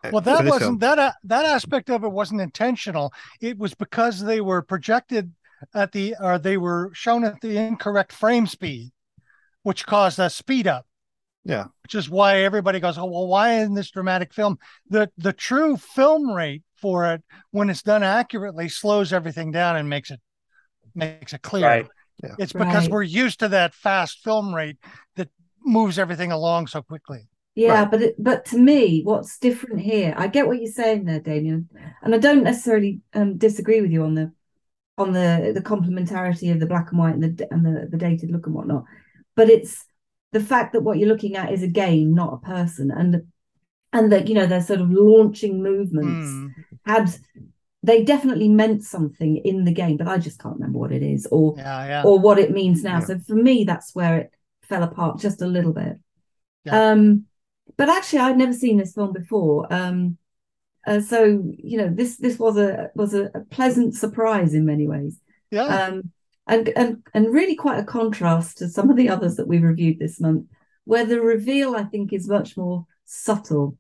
Uh, 0.04 0.10
well, 0.14 0.22
that 0.22 0.46
wasn't 0.46 0.62
film. 0.62 0.78
that 0.80 1.00
uh, 1.00 1.12
that 1.26 1.46
aspect 1.46 1.90
of 1.90 2.04
it 2.04 2.12
wasn't 2.12 2.42
intentional. 2.42 3.12
It 3.42 3.58
was 3.58 3.74
because 3.74 4.22
they 4.22 4.42
were 4.42 4.62
projected 4.62 5.34
at 5.74 5.92
the 5.92 6.16
or 6.22 6.40
they 6.40 6.58
were 6.58 6.92
shown 6.94 7.26
at 7.26 7.42
the 7.42 7.58
incorrect 7.58 8.14
frame 8.14 8.48
speed, 8.48 8.92
which 9.64 9.86
caused 9.86 10.20
a 10.20 10.30
speed 10.30 10.68
up. 10.68 10.86
Yeah, 11.44 11.66
which 11.84 11.96
is 11.96 12.10
why 12.10 12.40
everybody 12.40 12.80
goes, 12.80 12.98
"Oh, 12.98 13.06
well, 13.06 13.28
why 13.28 13.56
in 13.56 13.74
this 13.74 13.92
dramatic 13.92 14.34
film?" 14.34 14.58
The 14.90 15.10
the 15.18 15.34
true 15.34 15.76
film 15.76 16.32
rate 16.32 16.64
for 16.76 17.14
it, 17.14 17.24
when 17.52 17.70
it's 17.70 17.84
done 17.84 18.04
accurately, 18.04 18.70
slows 18.70 19.12
everything 19.12 19.52
down 19.52 19.76
and 19.76 19.90
makes 19.90 20.12
it 20.12 20.22
makes 20.96 21.34
it 21.34 21.42
clear. 21.42 21.66
Right. 21.66 21.88
Yeah. 22.24 22.36
It's 22.38 22.54
because 22.54 22.84
right. 22.84 22.92
we're 22.92 23.04
used 23.04 23.40
to 23.40 23.48
that 23.50 23.74
fast 23.74 24.20
film 24.24 24.54
rate 24.54 24.78
that 25.16 25.30
moves 25.64 25.98
everything 25.98 26.32
along 26.32 26.68
so 26.68 26.82
quickly. 26.82 27.28
Yeah, 27.60 27.82
right. 27.82 27.92
but 27.92 28.02
it, 28.02 28.16
but 28.18 28.46
to 28.46 28.58
me, 28.58 29.02
what's 29.04 29.38
different 29.38 29.82
here? 29.82 30.14
I 30.16 30.28
get 30.28 30.48
what 30.48 30.62
you're 30.62 30.72
saying 30.72 31.04
there, 31.04 31.20
Damien, 31.20 31.68
and 32.02 32.16
I 32.16 32.18
don't 32.18 32.44
necessarily 32.44 33.02
um, 33.14 33.38
disagree 33.38 33.82
with 33.82 33.92
you 33.92 34.04
on 34.04 34.16
the 34.16 34.32
on 34.98 35.12
the 35.12 35.52
the 35.54 35.62
complementarity 35.62 36.54
of 36.54 36.62
the 36.62 36.66
black 36.66 36.92
and 36.92 37.00
white 37.00 37.16
and 37.16 37.38
the 37.38 37.48
and 37.52 37.66
the, 37.66 37.90
the 37.92 37.98
dated 37.98 38.32
look 38.32 38.46
and 38.46 38.56
whatnot. 38.56 38.86
But 39.36 39.50
it's 39.50 39.86
the 40.32 40.40
fact 40.40 40.72
that 40.72 40.84
what 40.84 41.00
you're 41.00 41.10
looking 41.10 41.36
at 41.36 41.52
is 41.52 41.62
a 41.62 41.68
game, 41.68 42.14
not 42.14 42.34
a 42.34 42.46
person, 42.46 42.92
and 42.92 43.24
and 43.92 44.10
that 44.14 44.30
you 44.30 44.36
know 44.36 44.48
their 44.48 44.62
sort 44.62 44.80
of 44.80 44.90
launching 44.90 45.62
movements 45.62 46.30
mm. 46.30 46.54
had 46.86 47.14
they 47.84 48.06
definitely 48.06 48.48
meant 48.48 48.84
something 48.86 49.36
in 49.36 49.66
the 49.66 49.74
game, 49.74 49.98
but 49.98 50.08
I 50.08 50.18
just 50.18 50.40
can't 50.40 50.56
remember 50.56 50.80
what 50.80 50.94
it 50.94 51.04
is 51.04 51.28
or 51.30 51.56
yeah, 51.58 51.88
yeah. 51.88 52.04
or 52.06 52.20
what 52.20 52.40
it 52.40 52.52
means 52.52 52.86
now. 52.86 53.00
Yeah. 53.00 53.06
So 53.06 53.20
for 53.20 53.36
me, 53.36 53.66
that's 53.66 53.94
where 53.94 54.18
it 54.18 54.32
fell 54.62 54.84
apart 54.84 55.20
just 55.20 55.42
a 55.42 55.46
little 55.46 55.74
bit. 55.74 55.98
Um, 56.70 57.26
but 57.80 57.88
actually 57.88 58.20
I'd 58.20 58.38
never 58.38 58.52
seen 58.52 58.78
this 58.78 58.94
film 58.94 59.14
before. 59.14 59.66
Um, 59.74 60.18
uh, 60.86 61.00
so 61.00 61.42
you 61.58 61.78
know 61.78 61.90
this 61.90 62.18
this 62.18 62.38
was 62.38 62.58
a 62.58 62.92
was 62.94 63.14
a, 63.14 63.32
a 63.34 63.40
pleasant 63.50 63.96
surprise 63.96 64.54
in 64.54 64.66
many 64.66 64.86
ways. 64.86 65.18
Yeah. 65.50 65.64
Um, 65.64 66.12
and 66.46 66.68
and 66.76 66.98
and 67.14 67.34
really 67.34 67.56
quite 67.56 67.80
a 67.80 67.86
contrast 67.86 68.58
to 68.58 68.68
some 68.68 68.90
of 68.90 68.98
the 68.98 69.08
others 69.08 69.38
that 69.38 69.48
we've 69.48 69.64
reviewed 69.64 69.98
this 69.98 70.20
month, 70.20 70.48
where 70.84 71.06
the 71.06 71.22
reveal 71.22 71.74
I 71.74 71.84
think 71.84 72.12
is 72.12 72.28
much 72.28 72.58
more 72.58 72.86
subtle 73.06 73.78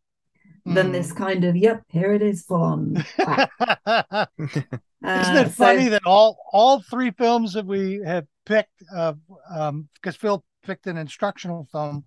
than 0.65 0.89
mm. 0.89 0.91
this 0.93 1.11
kind 1.11 1.43
of 1.43 1.57
yep 1.57 1.83
here 1.89 2.13
it 2.13 2.21
is 2.21 2.43
full 2.43 2.63
on. 2.63 3.05
uh, 3.19 4.25
Isn't 4.39 5.37
it 5.37 5.51
funny 5.51 5.85
so, 5.85 5.89
that 5.89 6.05
all 6.05 6.37
all 6.53 6.81
three 6.89 7.11
films 7.11 7.51
that 7.51 7.65
we 7.65 7.99
have 8.05 8.27
picked, 8.45 8.81
uh, 8.95 9.15
um, 9.53 9.89
because 9.95 10.15
Phil 10.15 10.45
picked 10.63 10.87
an 10.87 10.95
instructional 10.95 11.67
film 11.69 12.05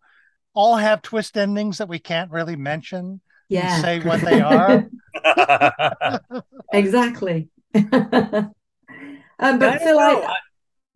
all 0.54 0.76
have 0.76 1.02
twist 1.02 1.36
endings 1.36 1.78
that 1.78 1.88
we 1.88 1.98
can't 1.98 2.30
really 2.30 2.56
mention. 2.56 3.20
Yeah. 3.48 3.80
Say 3.80 4.00
what 4.00 4.20
they 4.20 4.40
are. 4.42 4.88
exactly. 6.72 7.48
um, 7.74 8.52
but 9.38 9.82
Phil, 9.82 9.98
I, 9.98 10.36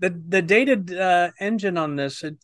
the 0.01 0.23
the 0.29 0.43
dated 0.43 0.93
uh, 0.93 1.31
engine 1.41 1.79
on 1.79 1.97
this 1.97 2.23
it, 2.23 2.37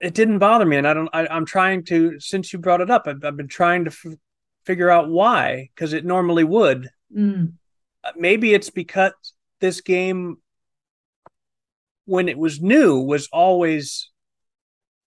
it 0.00 0.14
didn't 0.14 0.38
bother 0.38 0.66
me, 0.66 0.76
and 0.76 0.86
I 0.86 0.94
don't. 0.94 1.08
I, 1.12 1.34
am 1.34 1.46
trying 1.46 1.84
to 1.84 2.20
since 2.20 2.52
you 2.52 2.58
brought 2.58 2.80
it 2.80 2.90
up. 2.90 3.04
I've, 3.06 3.24
I've 3.24 3.36
been 3.36 3.48
trying 3.48 3.84
to 3.84 3.90
f- 3.90 4.18
figure 4.66 4.90
out 4.90 5.08
why 5.08 5.70
because 5.74 5.92
it 5.92 6.04
normally 6.04 6.44
would. 6.44 6.90
Mm. 7.16 7.54
Uh, 8.02 8.12
maybe 8.16 8.52
it's 8.52 8.70
because 8.70 9.12
this 9.60 9.80
game, 9.80 10.38
when 12.04 12.28
it 12.28 12.36
was 12.36 12.60
new, 12.60 13.00
was 13.00 13.28
always 13.32 14.10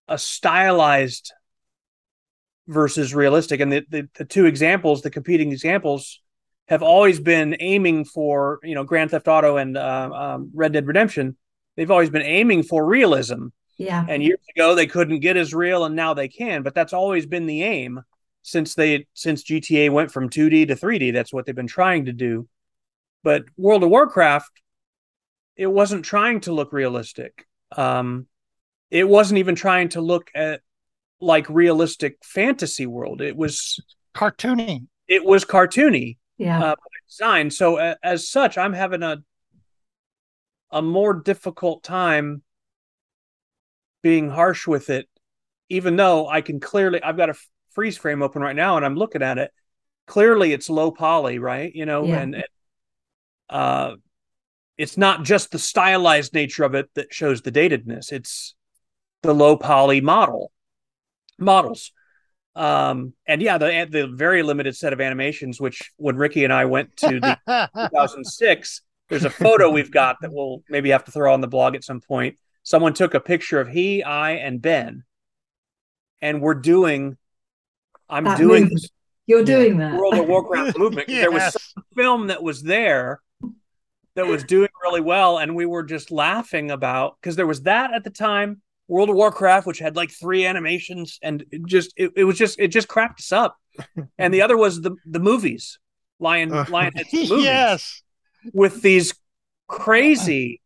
a 0.07 0.17
stylized 0.17 1.33
versus 2.67 3.13
realistic. 3.13 3.59
And 3.59 3.71
the, 3.71 3.85
the, 3.89 4.09
the, 4.15 4.25
two 4.25 4.45
examples, 4.45 5.01
the 5.01 5.09
competing 5.09 5.51
examples, 5.51 6.21
have 6.67 6.83
always 6.83 7.19
been 7.19 7.55
aiming 7.59 8.05
for, 8.05 8.59
you 8.63 8.75
know, 8.75 8.83
Grand 8.83 9.11
Theft 9.11 9.27
Auto 9.27 9.57
and 9.57 9.77
uh, 9.77 10.09
um, 10.13 10.51
Red 10.53 10.73
Dead 10.73 10.85
Redemption. 10.85 11.37
They've 11.75 11.91
always 11.91 12.09
been 12.09 12.23
aiming 12.23 12.63
for 12.63 12.85
realism. 12.85 13.47
Yeah. 13.77 14.05
And 14.07 14.23
years 14.23 14.39
ago 14.55 14.75
they 14.75 14.87
couldn't 14.87 15.19
get 15.19 15.37
as 15.37 15.53
real, 15.53 15.85
and 15.85 15.95
now 15.95 16.13
they 16.13 16.27
can. 16.27 16.63
But 16.63 16.75
that's 16.75 16.93
always 16.93 17.25
been 17.25 17.45
the 17.45 17.63
aim 17.63 18.01
since 18.41 18.75
they 18.75 19.05
since 19.13 19.43
GTA 19.43 19.91
went 19.91 20.11
from 20.11 20.29
2D 20.29 20.67
to 20.67 20.75
3D. 20.75 21.13
That's 21.13 21.31
what 21.31 21.45
they've 21.45 21.55
been 21.55 21.67
trying 21.67 22.05
to 22.05 22.13
do. 22.13 22.47
But 23.23 23.43
World 23.55 23.83
of 23.83 23.89
Warcraft, 23.89 24.51
it 25.55 25.67
wasn't 25.67 26.05
trying 26.05 26.41
to 26.41 26.53
look 26.53 26.73
realistic. 26.73 27.45
Um, 27.75 28.27
it 28.89 29.07
wasn't 29.07 29.39
even 29.39 29.55
trying 29.55 29.89
to 29.89 30.01
look 30.01 30.29
at 30.33 30.61
like 31.19 31.49
realistic 31.49 32.17
fantasy 32.23 32.85
world. 32.85 33.21
It 33.21 33.35
was 33.35 33.79
cartoony. 34.15 34.87
It 35.07 35.25
was 35.25 35.45
cartoony. 35.45 36.17
Yeah. 36.37 36.63
Uh, 36.63 36.75
design. 37.07 37.49
So 37.49 37.77
uh, 37.77 37.95
as 38.03 38.29
such, 38.29 38.57
I'm 38.57 38.73
having 38.73 39.03
a 39.03 39.17
a 40.69 40.81
more 40.81 41.13
difficult 41.13 41.83
time 41.83 42.43
being 44.03 44.29
harsh 44.29 44.67
with 44.67 44.89
it, 44.89 45.07
even 45.69 45.95
though 45.95 46.27
I 46.27 46.41
can 46.41 46.59
clearly. 46.59 47.01
I've 47.01 47.17
got 47.17 47.29
a 47.29 47.35
freeze 47.71 47.97
frame 47.97 48.21
open 48.21 48.41
right 48.41 48.55
now, 48.55 48.77
and 48.77 48.85
I'm 48.85 48.95
looking 48.95 49.21
at 49.21 49.37
it. 49.37 49.51
Clearly, 50.05 50.53
it's 50.53 50.69
low 50.69 50.91
poly, 50.91 51.39
right? 51.39 51.73
You 51.73 51.85
know, 51.85 52.05
yeah. 52.05 52.19
and, 52.19 52.35
and 52.35 52.45
uh, 53.49 53.95
it's 54.77 54.97
not 54.97 55.23
just 55.23 55.51
the 55.51 55.59
stylized 55.59 56.33
nature 56.33 56.63
of 56.63 56.75
it 56.75 56.89
that 56.95 57.13
shows 57.13 57.41
the 57.41 57.51
datedness. 57.51 58.11
It's 58.11 58.55
the 59.23 59.33
low 59.33 59.57
poly 59.57 60.01
model 60.01 60.51
models. 61.37 61.91
Um, 62.55 63.13
and 63.27 63.41
yeah, 63.41 63.57
the 63.57 63.87
the 63.89 64.07
very 64.07 64.41
limited 64.41 64.75
set 64.75 64.91
of 64.91 64.99
animations, 64.99 65.61
which 65.61 65.91
when 65.97 66.15
Ricky 66.15 66.43
and 66.43 66.51
I 66.51 66.65
went 66.65 66.97
to 66.97 67.19
the 67.19 67.37
2006, 67.75 68.81
there's 69.09 69.25
a 69.25 69.29
photo 69.29 69.69
we've 69.69 69.91
got 69.91 70.17
that 70.21 70.33
we'll 70.33 70.63
maybe 70.67 70.89
have 70.89 71.03
to 71.05 71.11
throw 71.11 71.33
on 71.33 71.41
the 71.41 71.47
blog 71.47 71.75
at 71.75 71.83
some 71.83 72.01
point. 72.01 72.37
Someone 72.63 72.93
took 72.93 73.13
a 73.13 73.19
picture 73.19 73.61
of 73.61 73.67
he, 73.67 74.03
I, 74.03 74.31
and 74.31 74.61
Ben, 74.61 75.03
and 76.21 76.41
we're 76.41 76.55
doing. 76.55 77.17
I'm 78.09 78.23
that 78.23 78.37
doing 78.37 78.63
movement. 78.63 78.91
You're 79.27 79.43
doing 79.43 79.77
that 79.77 79.93
World 79.93 80.15
of 80.15 80.27
Warcraft 80.27 80.77
movement. 80.77 81.09
yes. 81.09 81.21
There 81.21 81.31
was 81.31 81.53
some 81.53 81.83
film 81.95 82.27
that 82.27 82.41
was 82.41 82.63
there 82.63 83.21
that 84.15 84.25
was 84.25 84.43
doing 84.43 84.69
really 84.81 85.01
well, 85.01 85.37
and 85.37 85.55
we 85.55 85.67
were 85.67 85.83
just 85.83 86.09
laughing 86.09 86.71
about 86.71 87.17
because 87.21 87.35
there 87.35 87.45
was 87.45 87.61
that 87.63 87.93
at 87.93 88.03
the 88.03 88.09
time 88.09 88.61
World 88.87 89.09
of 89.09 89.15
Warcraft, 89.15 89.67
which 89.67 89.79
had 89.79 89.95
like 89.95 90.11
three 90.11 90.45
animations, 90.45 91.19
and 91.21 91.43
it 91.51 91.65
just 91.65 91.93
it, 91.97 92.11
it 92.15 92.23
was 92.23 92.37
just 92.37 92.59
it 92.59 92.69
just 92.69 92.87
cracked 92.87 93.19
us 93.19 93.31
up. 93.31 93.57
and 94.17 94.33
the 94.33 94.41
other 94.41 94.57
was 94.57 94.81
the 94.81 94.95
the 95.05 95.19
movies, 95.19 95.79
Lion 96.19 96.53
uh, 96.53 96.65
Lionhead's 96.65 97.13
movies, 97.13 97.43
yes, 97.43 98.01
with 98.53 98.81
these 98.81 99.13
crazy 99.67 100.61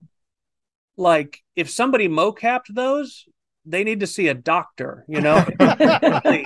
like 0.98 1.42
if 1.56 1.70
somebody 1.70 2.08
mocapped 2.08 2.74
those, 2.74 3.26
they 3.66 3.84
need 3.84 4.00
to 4.02 4.08
see 4.08 4.28
a 4.28 4.34
doctor, 4.34 5.06
you 5.08 5.22
know? 5.22 5.46
really, 5.60 6.46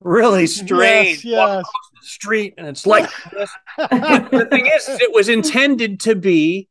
really 0.00 0.46
strange. 0.46 1.24
Yes, 1.24 1.24
yes. 1.24 1.64
The 2.00 2.06
street 2.06 2.54
and 2.56 2.66
it's 2.66 2.86
like 2.86 3.10
the 3.76 4.46
thing 4.50 4.66
is, 4.66 4.88
is, 4.88 5.00
it 5.00 5.12
was 5.12 5.28
intended 5.28 6.00
to 6.00 6.14
be 6.14 6.68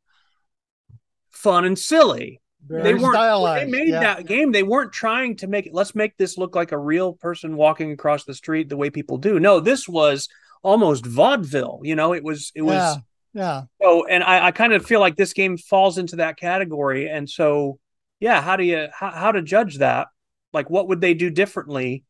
fun 1.29 1.65
and 1.65 1.77
silly. 1.77 2.41
Very 2.69 2.83
they 2.83 2.93
weren't 2.93 3.15
stylized. 3.15 3.67
they 3.67 3.71
made 3.71 3.87
yeah. 3.89 3.99
that 3.99 4.27
game 4.27 4.51
they 4.51 4.61
weren't 4.63 4.93
trying 4.93 5.35
to 5.37 5.47
make 5.47 5.65
it 5.65 5.73
let's 5.73 5.95
make 5.95 6.15
this 6.17 6.37
look 6.37 6.55
like 6.55 6.71
a 6.71 6.77
real 6.77 7.13
person 7.13 7.55
walking 7.55 7.91
across 7.91 8.25
the 8.25 8.33
street 8.35 8.69
the 8.69 8.77
way 8.77 8.91
people 8.91 9.17
do 9.17 9.39
no 9.39 9.59
this 9.59 9.89
was 9.89 10.29
almost 10.61 11.05
vaudeville 11.05 11.79
you 11.83 11.95
know 11.95 12.13
it 12.13 12.23
was 12.23 12.51
it 12.53 12.61
was 12.61 12.75
Yeah. 12.75 13.01
Yeah. 13.33 13.61
so 13.81 14.05
and 14.05 14.23
I, 14.23 14.47
I 14.47 14.51
kind 14.51 14.73
of 14.73 14.85
feel 14.85 14.99
like 14.99 15.15
this 15.15 15.33
game 15.33 15.57
falls 15.57 15.97
into 15.97 16.17
that 16.17 16.37
category 16.37 17.09
and 17.09 17.27
so 17.27 17.79
yeah 18.19 18.39
how 18.41 18.55
do 18.55 18.63
you 18.63 18.87
how, 18.93 19.09
how 19.09 19.31
to 19.31 19.41
judge 19.41 19.79
that 19.79 20.07
like 20.53 20.69
what 20.69 20.87
would 20.89 21.01
they 21.01 21.13
do 21.15 21.29
differently 21.31 22.03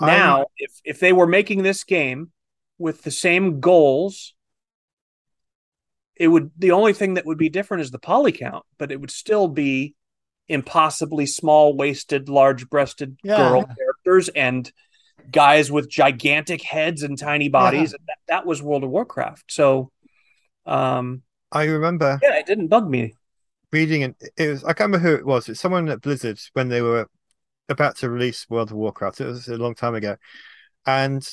now 0.00 0.46
if 0.56 0.72
if 0.84 0.98
they 1.00 1.12
were 1.12 1.26
making 1.26 1.62
this 1.62 1.84
game 1.84 2.30
with 2.78 3.02
the 3.02 3.10
same 3.10 3.60
goals 3.60 4.34
it 6.16 6.28
would 6.28 6.50
the 6.58 6.72
only 6.72 6.92
thing 6.92 7.14
that 7.14 7.26
would 7.26 7.38
be 7.38 7.48
different 7.48 7.82
is 7.82 7.90
the 7.90 7.98
poly 7.98 8.32
count 8.32 8.64
but 8.78 8.92
it 8.92 9.00
would 9.00 9.10
still 9.10 9.48
be 9.48 9.94
impossibly 10.48 11.26
small 11.26 11.76
waisted 11.76 12.28
large 12.28 12.68
breasted 12.68 13.16
Yeah. 13.22 13.36
girl 13.36 13.64
characters 13.64 14.28
and 14.30 14.70
guys 15.30 15.70
with 15.70 15.88
gigantic 15.88 16.62
heads 16.62 17.02
and 17.02 17.16
tiny 17.16 17.48
bodies 17.48 17.92
that, 17.92 18.18
that 18.28 18.46
was 18.46 18.62
world 18.62 18.84
of 18.84 18.90
warcraft 18.90 19.44
so 19.50 19.90
um 20.66 21.22
I 21.50 21.64
remember 21.64 22.18
yeah 22.22 22.36
it 22.36 22.46
didn't 22.46 22.68
bug 22.68 22.88
me 22.88 23.14
reading 23.72 24.02
and 24.02 24.14
it 24.36 24.48
was 24.48 24.64
I 24.64 24.74
can't 24.74 24.92
remember 24.92 25.08
who 25.08 25.16
it 25.16 25.26
was. 25.26 25.48
It's 25.48 25.60
someone 25.60 25.88
at 25.88 26.02
Blizzard 26.02 26.38
when 26.52 26.68
they 26.68 26.82
were 26.82 27.08
about 27.68 27.96
to 27.96 28.10
release 28.10 28.48
World 28.50 28.70
of 28.70 28.76
Warcraft. 28.76 29.20
It 29.20 29.26
was 29.26 29.48
a 29.48 29.56
long 29.56 29.74
time 29.74 29.94
ago, 29.94 30.16
and 30.86 31.26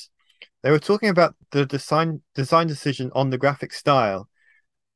they 0.62 0.70
were 0.70 0.78
talking 0.78 1.10
about 1.10 1.36
the 1.50 1.66
design 1.66 2.22
design 2.34 2.66
decision 2.66 3.10
on 3.14 3.28
the 3.30 3.38
graphic 3.38 3.72
style, 3.72 4.28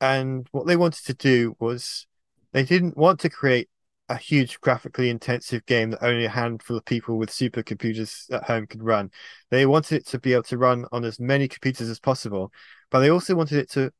and 0.04 0.46
what 0.52 0.66
they 0.66 0.76
wanted 0.76 1.04
to 1.06 1.14
do 1.14 1.56
was 1.58 2.06
they 2.52 2.62
didn't 2.62 2.96
want 2.96 3.20
to 3.20 3.30
create 3.30 3.68
a 4.10 4.16
huge 4.16 4.60
graphically 4.60 5.08
intensive 5.08 5.64
game 5.64 5.90
that 5.90 6.04
only 6.04 6.26
a 6.26 6.30
handful 6.30 6.76
of 6.76 6.84
people 6.84 7.16
with 7.16 7.30
supercomputers 7.30 8.30
at 8.30 8.44
home 8.44 8.66
could 8.66 8.82
run. 8.82 9.10
They 9.50 9.64
wanted 9.64 9.96
it 9.96 10.06
to 10.08 10.18
be 10.18 10.34
able 10.34 10.42
to 10.44 10.58
run 10.58 10.84
on 10.92 11.04
as 11.04 11.18
many 11.18 11.48
computers 11.48 11.88
as 11.88 12.00
possible, 12.00 12.52
but 12.90 13.00
they 13.00 13.08
also 13.08 13.34
wanted 13.34 13.58
it 13.58 13.70
to 13.70 13.92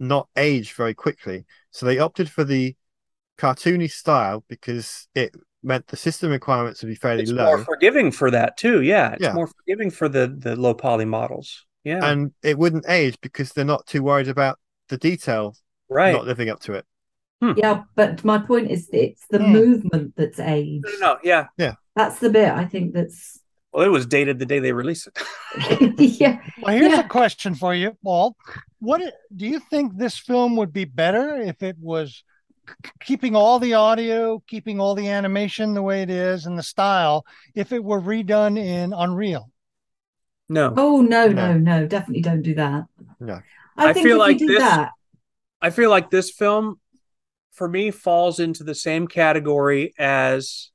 not 0.00 0.28
age 0.36 0.72
very 0.72 0.94
quickly. 0.94 1.44
So 1.70 1.86
they 1.86 2.00
opted 2.00 2.28
for 2.28 2.42
the 2.42 2.74
cartoony 3.38 3.90
style 3.90 4.44
because 4.48 5.06
it 5.14 5.34
meant 5.62 5.86
the 5.86 5.96
system 5.96 6.32
requirements 6.32 6.82
would 6.82 6.88
be 6.88 6.96
fairly 6.96 7.22
it's 7.22 7.30
low 7.30 7.46
more 7.46 7.58
forgiving 7.58 8.10
for 8.10 8.30
that 8.32 8.56
too 8.56 8.82
yeah 8.82 9.12
it's 9.12 9.22
Yeah. 9.22 9.34
more 9.34 9.46
forgiving 9.46 9.90
for 9.90 10.08
the 10.08 10.26
the 10.26 10.56
low 10.56 10.74
poly 10.74 11.04
models 11.04 11.66
yeah 11.84 12.00
and 12.02 12.32
it 12.42 12.58
wouldn't 12.58 12.84
age 12.88 13.16
because 13.20 13.52
they're 13.52 13.64
not 13.64 13.86
too 13.86 14.02
worried 14.02 14.28
about 14.28 14.58
the 14.92 14.98
detail 14.98 15.56
right 15.88 16.12
not 16.12 16.26
living 16.26 16.48
up 16.48 16.60
to 16.60 16.74
it. 16.74 16.84
yeah, 17.56 17.82
but 17.96 18.24
my 18.24 18.38
point 18.38 18.70
is 18.70 18.88
it's 18.92 19.26
the 19.28 19.38
Hmm. 19.38 19.52
movement 19.52 20.14
that's 20.16 20.38
age. 20.38 20.82
no, 20.84 20.90
no, 20.92 21.14
no, 21.14 21.18
yeah 21.24 21.74
That's 21.96 22.18
the 22.20 22.30
bit 22.30 22.48
I 22.50 22.64
think 22.66 22.94
that's 22.94 23.40
well 23.72 23.84
it 23.84 23.88
was 23.88 24.06
dated 24.06 24.38
the 24.38 24.46
day 24.46 24.58
they 24.60 24.72
released 24.72 25.08
it 25.08 25.18
yeah. 26.20 26.40
Well, 26.62 26.74
here's 26.76 26.92
Yeah. 26.92 27.00
a 27.00 27.08
question 27.08 27.54
for 27.54 27.74
you, 27.74 27.96
Paul. 28.04 28.36
What 28.80 29.00
do 29.36 29.46
you 29.46 29.60
think 29.60 29.96
this 29.96 30.18
film 30.18 30.56
would 30.56 30.72
be 30.72 30.84
better 30.84 31.36
if 31.36 31.62
it 31.62 31.76
was 31.80 32.24
keeping 33.00 33.36
all 33.36 33.58
the 33.58 33.74
audio, 33.74 34.42
keeping 34.46 34.80
all 34.80 34.94
the 34.94 35.08
animation 35.08 35.74
the 35.74 35.82
way 35.82 36.02
it 36.02 36.10
is, 36.10 36.46
and 36.46 36.58
the 36.58 36.62
style, 36.62 37.24
if 37.54 37.72
it 37.72 37.82
were 37.84 38.00
redone 38.00 38.58
in 38.58 38.92
Unreal? 38.92 39.50
no 40.48 40.74
Oh 40.76 41.00
no, 41.00 41.28
no, 41.28 41.52
No. 41.54 41.58
no, 41.58 41.86
definitely 41.86 42.22
don't 42.22 42.42
do 42.42 42.54
that. 42.54 42.84
No. 43.20 43.40
I, 43.76 43.90
I 43.90 43.92
feel 43.94 44.16
if 44.16 44.18
like 44.18 44.40
you 44.40 44.46
did 44.48 44.56
this- 44.56 44.62
that, 44.62 44.90
I 45.60 45.70
feel 45.70 45.90
like 45.90 46.10
this 46.10 46.30
film, 46.30 46.80
for 47.52 47.68
me, 47.68 47.90
falls 47.90 48.40
into 48.40 48.64
the 48.64 48.74
same 48.74 49.06
category 49.06 49.94
as 49.98 50.70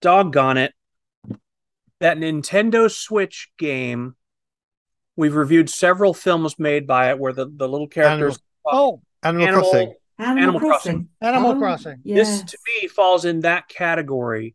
doggone 0.00 0.56
it. 0.58 0.72
That 2.00 2.18
Nintendo 2.18 2.90
Switch 2.90 3.50
game, 3.58 4.16
we've 5.16 5.34
reviewed 5.34 5.70
several 5.70 6.12
films 6.12 6.58
made 6.58 6.86
by 6.86 7.10
it 7.10 7.18
where 7.18 7.32
the, 7.32 7.46
the 7.50 7.66
little 7.68 7.88
characters. 7.88 8.38
Oh, 8.66 9.00
Animal, 9.22 9.46
Animal- 9.48 9.62
Crossing. 9.70 9.94
Animal, 10.18 10.42
Animal 10.42 10.60
Crossing. 10.60 10.92
Crossing. 10.92 11.08
Animal 11.34 11.50
Oh, 11.52 11.58
Crossing. 11.58 11.96
This 12.04 12.28
yes. 12.28 12.50
to 12.50 12.58
me 12.66 12.88
falls 12.88 13.24
in 13.24 13.40
that 13.40 13.68
category 13.68 14.54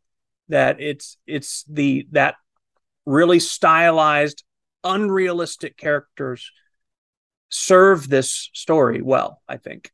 that 0.49 0.81
it's 0.81 1.17
it's 1.27 1.63
the 1.69 2.07
that 2.11 2.35
really 3.05 3.39
stylized, 3.39 4.43
unrealistic 4.83 5.77
characters 5.77 6.51
serve 7.49 8.07
this 8.09 8.49
story 8.53 9.01
well, 9.01 9.41
I 9.47 9.57
think. 9.57 9.91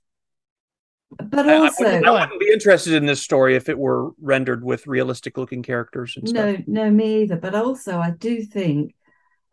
But 1.24 1.48
I- 1.48 1.54
I, 1.54 1.58
also, 1.60 1.84
wouldn't, 1.86 2.06
I 2.06 2.12
wouldn't 2.12 2.40
be 2.40 2.52
interested 2.52 2.94
in 2.94 3.06
this 3.06 3.22
story 3.22 3.56
if 3.56 3.70
it 3.70 3.78
were 3.80 4.12
rendered 4.22 4.64
with 4.64 4.88
realistic 4.88 5.38
looking 5.38 5.64
characters 5.64 6.16
and 6.18 6.28
stuff. 6.28 6.60
no, 6.68 6.84
no, 6.86 6.92
me 6.92 7.24
either. 7.24 7.38
But 7.38 7.56
also, 7.56 7.98
I 7.98 8.12
do 8.12 8.44
think 8.44 8.94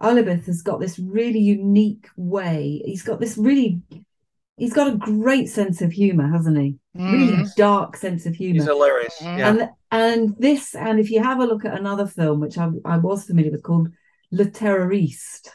Olabith 0.03 0.47
has 0.47 0.63
got 0.63 0.81
this 0.81 0.99
really 0.99 1.39
unique 1.39 2.09
way. 2.17 2.83
He's 2.85 3.03
got 3.05 3.21
this 3.21 3.39
really, 3.39 3.81
he's 4.57 4.73
got 4.75 4.93
a 4.93 4.97
great 4.97 5.49
sense 5.49 5.81
of 5.81 5.93
humor, 5.93 6.27
hasn't 6.29 6.59
he? 6.59 6.77
Really 6.95 7.33
Mhm. 7.37 7.55
dark 7.55 7.97
sense 7.97 8.27
of 8.27 8.35
humor. 8.35 8.55
He's 8.55 8.65
hilarious. 8.65 9.15
Mhm. 9.21 9.39
Yeah. 9.39 9.49
And 9.51 9.69
and 9.93 10.37
this, 10.39 10.75
and 10.75 10.99
if 10.99 11.09
you 11.09 11.23
have 11.23 11.39
a 11.39 11.47
look 11.47 11.65
at 11.65 11.79
another 11.79 12.07
film 12.07 12.41
which 12.41 12.59
I, 12.59 12.69
I 12.85 12.97
was 12.99 13.25
familiar 13.27 13.53
with 13.53 13.63
called 13.63 13.89
Le 14.35 14.47
Terroriste 14.47 15.51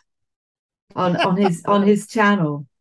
on 0.95 1.15
on 1.17 1.37
his 1.37 1.63
on 1.65 1.83
his 1.83 2.07
channel. 2.07 2.65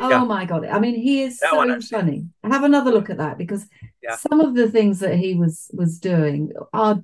Oh 0.00 0.24
my 0.24 0.46
god! 0.46 0.64
I 0.64 0.80
mean, 0.80 0.94
he 0.94 1.22
is 1.22 1.38
That 1.40 1.50
so 1.50 1.56
funny. 1.90 2.26
Have 2.42 2.64
another 2.64 2.90
look 2.90 3.10
at 3.10 3.18
that 3.18 3.36
because 3.36 3.66
Yeah. 4.02 4.16
some 4.16 4.40
of 4.40 4.54
the 4.54 4.70
things 4.70 5.00
that 5.00 5.16
he 5.16 5.34
was 5.34 5.70
was 5.74 5.98
doing 5.98 6.50
are 6.72 7.02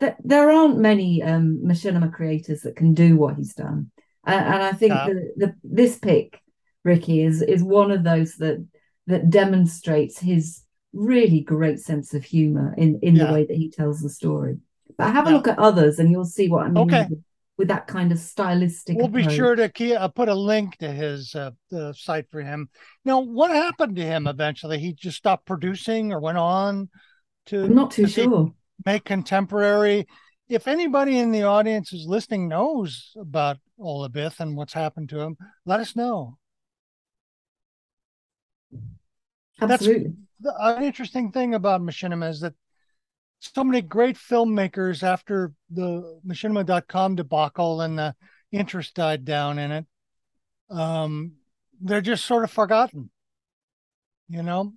that 0.00 0.16
there 0.24 0.50
aren't 0.50 0.78
many 0.78 1.22
um 1.22 1.60
machinima 1.62 2.10
creators 2.10 2.62
that 2.62 2.76
can 2.76 2.94
do 2.94 3.16
what 3.16 3.36
he's 3.36 3.54
done, 3.54 3.90
and, 4.26 4.46
and 4.46 4.62
I 4.62 4.72
think 4.72 4.94
Yeah. 4.94 5.04
the, 5.10 5.32
the 5.36 5.54
this 5.62 5.98
pick, 5.98 6.40
Ricky, 6.82 7.22
is 7.22 7.42
is 7.42 7.62
one 7.62 7.90
of 7.90 8.04
those 8.04 8.36
that 8.36 8.66
that 9.06 9.28
demonstrates 9.28 10.18
his 10.18 10.62
really 10.94 11.40
great 11.40 11.78
sense 11.78 12.14
of 12.14 12.24
humor 12.24 12.74
in 12.78 12.98
in 13.02 13.16
Yeah. 13.16 13.26
the 13.26 13.32
way 13.34 13.44
that 13.44 13.56
he 13.56 13.70
tells 13.70 14.00
the 14.00 14.08
story. 14.08 14.58
But 14.96 15.12
have 15.12 15.26
a 15.26 15.30
Yeah. 15.30 15.36
look 15.36 15.48
at 15.48 15.58
others, 15.58 15.98
and 15.98 16.10
you'll 16.10 16.24
see 16.24 16.48
what 16.48 16.64
I 16.66 16.70
mean 16.70 16.88
Okay. 16.88 17.06
with, 17.10 17.22
with 17.58 17.68
that 17.68 17.88
kind 17.88 18.12
of 18.12 18.18
stylistic. 18.18 18.96
We'll 18.96 19.08
be 19.08 19.28
sure 19.28 19.56
to 19.56 19.68
key, 19.68 19.94
uh, 19.94 20.08
put 20.08 20.28
a 20.28 20.34
link 20.34 20.78
to 20.78 20.90
his 20.90 21.34
uh, 21.34 21.50
the 21.70 21.92
site 21.92 22.30
for 22.30 22.40
him. 22.40 22.68
Now, 23.04 23.18
what 23.18 23.50
happened 23.50 23.96
to 23.96 24.04
him 24.04 24.28
eventually? 24.28 24.78
He 24.78 24.94
just 24.94 25.18
stopped 25.18 25.44
producing 25.44 26.12
or 26.12 26.20
went 26.20 26.38
on 26.38 26.88
to 27.46 27.64
I'm 27.64 27.74
not 27.74 27.90
too 27.90 28.06
to 28.06 28.08
sure. 28.08 28.54
make 28.86 29.04
contemporary. 29.04 30.06
If 30.48 30.68
anybody 30.68 31.18
in 31.18 31.32
the 31.32 31.42
audience 31.42 31.90
who's 31.90 32.06
listening 32.06 32.48
knows 32.48 33.12
about 33.18 33.58
Olabith 33.78 34.40
and 34.40 34.56
what's 34.56 34.72
happened 34.72 35.08
to 35.10 35.20
him, 35.20 35.36
let 35.66 35.80
us 35.80 35.96
know. 35.96 36.38
That's- 39.60 39.80
Absolutely. 39.80 40.12
The, 40.40 40.54
an 40.60 40.84
interesting 40.84 41.32
thing 41.32 41.54
about 41.54 41.80
Machinima 41.80 42.30
is 42.30 42.40
that 42.40 42.54
so 43.40 43.64
many 43.64 43.82
great 43.82 44.16
filmmakers 44.16 45.02
after 45.02 45.52
the 45.70 46.20
machinima.com 46.26 47.16
debacle 47.16 47.80
and 47.80 47.98
the 47.98 48.14
interest 48.50 48.94
died 48.94 49.24
down 49.24 49.58
in 49.58 49.70
it, 49.70 49.86
um, 50.70 51.32
they're 51.80 52.00
just 52.00 52.24
sort 52.24 52.44
of 52.44 52.50
forgotten. 52.50 53.10
You 54.28 54.42
know? 54.42 54.74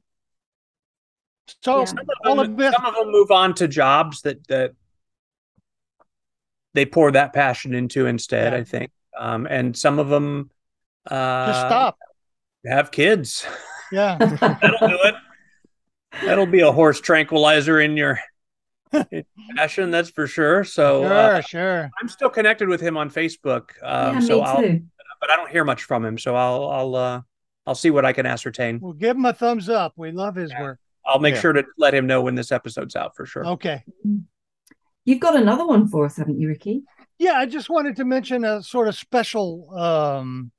So 1.64 1.80
Yeah. 1.80 1.86
Some 1.86 2.00
of, 2.00 2.08
them, 2.08 2.56
Olabith, 2.56 2.74
some 2.74 2.86
of 2.86 2.96
them 2.96 3.12
move 3.12 3.32
on 3.32 3.54
to 3.56 3.68
jobs 3.68 4.22
that 4.22 4.48
that 4.48 4.74
they 6.74 6.86
pour 6.86 7.12
that 7.12 7.34
passion 7.34 7.74
into 7.74 8.06
instead. 8.06 8.54
Yeah. 8.54 8.60
I 8.60 8.64
think, 8.64 8.92
um, 9.18 9.46
and 9.50 9.76
some 9.76 10.00
of 10.00 10.08
them 10.08 10.50
uh, 11.10 11.48
just 11.48 11.60
stop. 11.60 11.98
have 12.66 12.92
kids. 12.92 13.46
Yeah. 13.92 14.18
That'll 14.20 14.88
do 14.88 14.98
it. 15.04 15.16
That'll 16.24 16.46
be 16.46 16.62
a 16.62 16.72
horse 16.72 17.02
tranquilizer 17.02 17.82
in 17.82 17.98
your 17.98 18.12
in 18.12 18.20
passion, 19.56 19.92
that's 19.92 20.10
for 20.10 20.28
sure. 20.28 20.64
So 20.64 21.04
Sure, 21.04 21.14
uh, 21.14 21.42
sure. 21.42 21.90
I'm 22.02 22.08
still 22.08 22.30
connected 22.30 22.68
with 22.70 22.82
him 22.82 22.98
on 22.98 23.10
Facebook. 23.10 23.72
Um, 23.82 24.16
yeah, 24.16 24.20
so 24.22 24.38
me 24.38 24.42
I'll, 24.44 24.62
too. 24.62 24.84
but 25.20 25.30
I 25.32 25.36
don't 25.36 25.50
hear 25.52 25.64
much 25.64 25.84
from 25.84 26.04
him. 26.06 26.18
So 26.18 26.36
I'll 26.36 26.70
I'll 26.70 26.96
uh, 26.96 27.22
I'll 27.68 27.76
see 27.76 27.90
what 27.92 28.06
I 28.06 28.14
can 28.14 28.26
ascertain. 28.26 28.80
We'll 28.82 28.94
give 28.94 29.16
him 29.16 29.26
a 29.26 29.34
thumbs 29.34 29.70
up. 29.70 29.94
We 29.96 30.12
love 30.12 30.36
his 30.36 30.52
Yeah. 30.52 30.62
work. 30.62 30.80
I'll 31.06 31.20
make 31.20 31.36
Yeah. 31.36 31.42
sure 31.42 31.54
to 31.54 31.64
let 31.78 31.94
him 31.94 32.06
know 32.08 32.22
when 32.22 32.36
this 32.36 32.52
episode's 32.52 32.96
out 32.96 33.16
for 33.16 33.26
sure. 33.26 33.46
Okay. 33.46 33.84
You've 35.06 35.20
got 35.20 35.36
another 35.36 35.66
one 35.66 35.88
for 35.88 36.06
us, 36.06 36.18
haven't 36.18 36.40
you, 36.40 36.48
Ricky? 36.48 36.84
Yeah, 37.18 37.34
I 37.34 37.46
just 37.48 37.70
wanted 37.70 37.96
to 37.98 38.06
mention 38.06 38.46
a 38.46 38.62
sort 38.62 38.88
of 38.88 38.96
special 38.96 39.70
um 39.78 40.52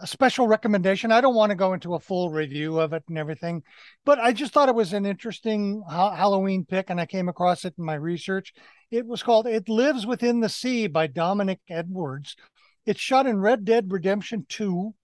a 0.00 0.06
special 0.06 0.48
recommendation. 0.48 1.12
I 1.12 1.20
don't 1.20 1.34
want 1.34 1.50
to 1.50 1.56
go 1.56 1.72
into 1.72 1.94
a 1.94 2.00
full 2.00 2.30
review 2.30 2.78
of 2.80 2.92
it 2.92 3.04
and 3.08 3.18
everything, 3.18 3.62
but 4.04 4.18
I 4.18 4.32
just 4.32 4.52
thought 4.52 4.68
it 4.68 4.74
was 4.74 4.92
an 4.92 5.06
interesting 5.06 5.82
ha- 5.88 6.14
Halloween 6.14 6.64
pick, 6.64 6.90
and 6.90 7.00
I 7.00 7.06
came 7.06 7.28
across 7.28 7.64
it 7.64 7.74
in 7.78 7.84
my 7.84 7.94
research. 7.94 8.52
It 8.90 9.06
was 9.06 9.22
called 9.22 9.46
"It 9.46 9.68
Lives 9.68 10.06
Within 10.06 10.40
the 10.40 10.48
Sea" 10.48 10.86
by 10.86 11.06
Dominic 11.06 11.60
Edwards. 11.68 12.36
It's 12.86 13.00
shot 13.00 13.26
in 13.26 13.40
Red 13.40 13.64
Dead 13.64 13.92
Redemption 13.92 14.46
Two. 14.48 14.94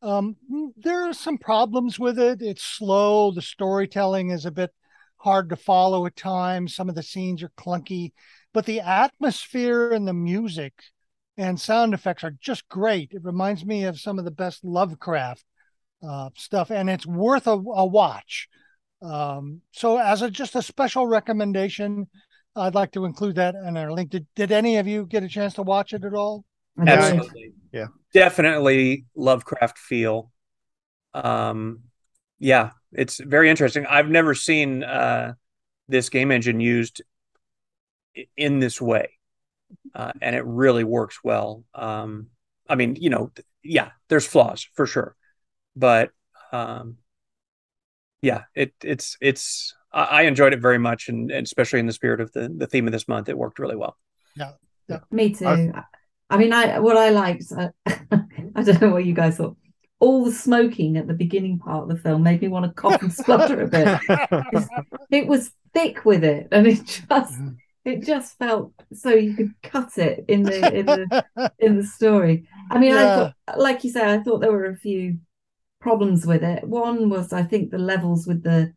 Um, 0.00 0.36
there 0.76 1.08
are 1.08 1.14
some 1.14 1.38
problems 1.38 1.98
with 1.98 2.18
it. 2.18 2.42
It's 2.42 2.64
slow. 2.64 3.30
The 3.30 3.42
storytelling 3.42 4.30
is 4.30 4.44
a 4.44 4.50
bit 4.50 4.70
hard 5.18 5.50
to 5.50 5.56
follow 5.56 6.06
at 6.06 6.16
times. 6.16 6.74
Some 6.74 6.88
of 6.88 6.96
the 6.96 7.02
scenes 7.02 7.42
are 7.42 7.52
clunky, 7.56 8.12
but 8.52 8.66
the 8.66 8.80
atmosphere 8.80 9.92
and 9.92 10.08
the 10.08 10.12
music 10.12 10.72
and 11.36 11.58
sound 11.58 11.94
effects 11.94 12.24
are 12.24 12.36
just 12.40 12.68
great. 12.68 13.12
It 13.12 13.24
reminds 13.24 13.64
me 13.64 13.84
of 13.84 14.00
some 14.00 14.18
of 14.18 14.24
the 14.24 14.30
best 14.30 14.64
Lovecraft 14.64 15.44
uh, 16.06 16.30
stuff, 16.36 16.70
and 16.70 16.90
it's 16.90 17.06
worth 17.06 17.46
a, 17.46 17.52
a 17.52 17.86
watch. 17.86 18.48
Um, 19.00 19.62
so, 19.72 19.98
as 19.98 20.22
a 20.22 20.30
just 20.30 20.54
a 20.54 20.62
special 20.62 21.06
recommendation, 21.06 22.06
I'd 22.54 22.74
like 22.74 22.92
to 22.92 23.04
include 23.04 23.36
that 23.36 23.54
in 23.54 23.76
our 23.76 23.92
link. 23.92 24.10
Did, 24.10 24.26
did 24.36 24.52
any 24.52 24.76
of 24.76 24.86
you 24.86 25.06
get 25.06 25.22
a 25.22 25.28
chance 25.28 25.54
to 25.54 25.62
watch 25.62 25.92
it 25.92 26.04
at 26.04 26.14
all? 26.14 26.44
Absolutely. 26.78 27.52
Yeah. 27.72 27.86
Definitely 28.12 29.06
Lovecraft 29.16 29.78
feel. 29.78 30.30
Um, 31.14 31.80
yeah, 32.38 32.70
it's 32.92 33.18
very 33.18 33.50
interesting. 33.50 33.86
I've 33.86 34.08
never 34.08 34.34
seen 34.34 34.82
uh, 34.82 35.34
this 35.88 36.08
game 36.08 36.30
engine 36.30 36.60
used 36.60 37.02
in 38.36 38.58
this 38.58 38.80
way 38.80 39.08
uh, 39.94 40.12
and 40.20 40.34
it 40.34 40.44
really 40.44 40.84
works 40.84 41.18
well. 41.22 41.64
Um, 41.74 42.28
I 42.68 42.74
mean, 42.74 42.96
you 42.96 43.10
know, 43.10 43.30
yeah, 43.62 43.90
there's 44.08 44.26
flaws 44.26 44.66
for 44.74 44.86
sure, 44.86 45.16
but 45.76 46.10
um, 46.52 46.96
yeah, 48.22 48.44
it 48.54 48.72
it's 48.82 49.16
it's 49.20 49.74
I 49.92 50.22
enjoyed 50.22 50.54
it 50.54 50.60
very 50.60 50.78
much, 50.78 51.08
and, 51.08 51.30
and, 51.30 51.44
especially 51.44 51.80
in 51.80 51.86
the 51.86 51.92
spirit 51.92 52.20
of 52.20 52.32
the 52.32 52.48
the 52.48 52.66
theme 52.66 52.86
of 52.86 52.92
this 52.92 53.08
month, 53.08 53.28
it 53.28 53.36
worked 53.36 53.58
really 53.58 53.76
well. 53.76 53.96
Yeah, 54.36 54.52
yeah. 54.88 55.00
me 55.10 55.34
too. 55.34 55.46
I, 55.46 55.82
I 56.30 56.38
mean, 56.38 56.52
I 56.52 56.78
what 56.78 56.96
I 56.96 57.10
liked, 57.10 57.44
I, 57.56 57.70
I 58.54 58.62
don't 58.62 58.80
know 58.80 58.90
what 58.90 59.04
you 59.04 59.14
guys 59.14 59.36
thought. 59.36 59.56
All 60.00 60.24
the 60.24 60.32
smoking 60.32 60.96
at 60.96 61.06
the 61.06 61.14
beginning 61.14 61.58
part 61.58 61.84
of 61.84 61.88
the 61.88 61.96
film 61.96 62.24
made 62.24 62.40
me 62.40 62.48
want 62.48 62.64
to 62.64 62.72
cough 62.72 63.02
and 63.02 63.12
splutter 63.12 63.62
a 63.62 63.68
bit. 63.68 64.00
it 65.10 65.26
was 65.26 65.52
thick 65.74 66.04
with 66.04 66.24
it, 66.24 66.48
and 66.50 66.66
it 66.66 66.84
just 66.84 67.08
mm-hmm 67.10 67.50
it 67.84 68.04
just 68.04 68.38
felt 68.38 68.72
so 68.92 69.10
you 69.10 69.34
could 69.34 69.52
cut 69.62 69.98
it 69.98 70.24
in 70.28 70.42
the 70.44 70.78
in 70.78 70.86
the 70.86 71.52
in 71.58 71.76
the 71.76 71.84
story. 71.84 72.48
I 72.70 72.78
mean, 72.78 72.94
yeah. 72.94 72.96
I 72.96 73.16
thought, 73.16 73.58
like 73.58 73.84
you 73.84 73.90
said, 73.90 74.08
I 74.08 74.22
thought 74.22 74.40
there 74.40 74.52
were 74.52 74.66
a 74.66 74.76
few 74.76 75.18
problems 75.80 76.24
with 76.24 76.44
it. 76.44 76.66
One 76.66 77.10
was, 77.10 77.32
I 77.32 77.42
think, 77.42 77.70
the 77.70 77.78
levels 77.78 78.26
with 78.26 78.42
the 78.42 78.72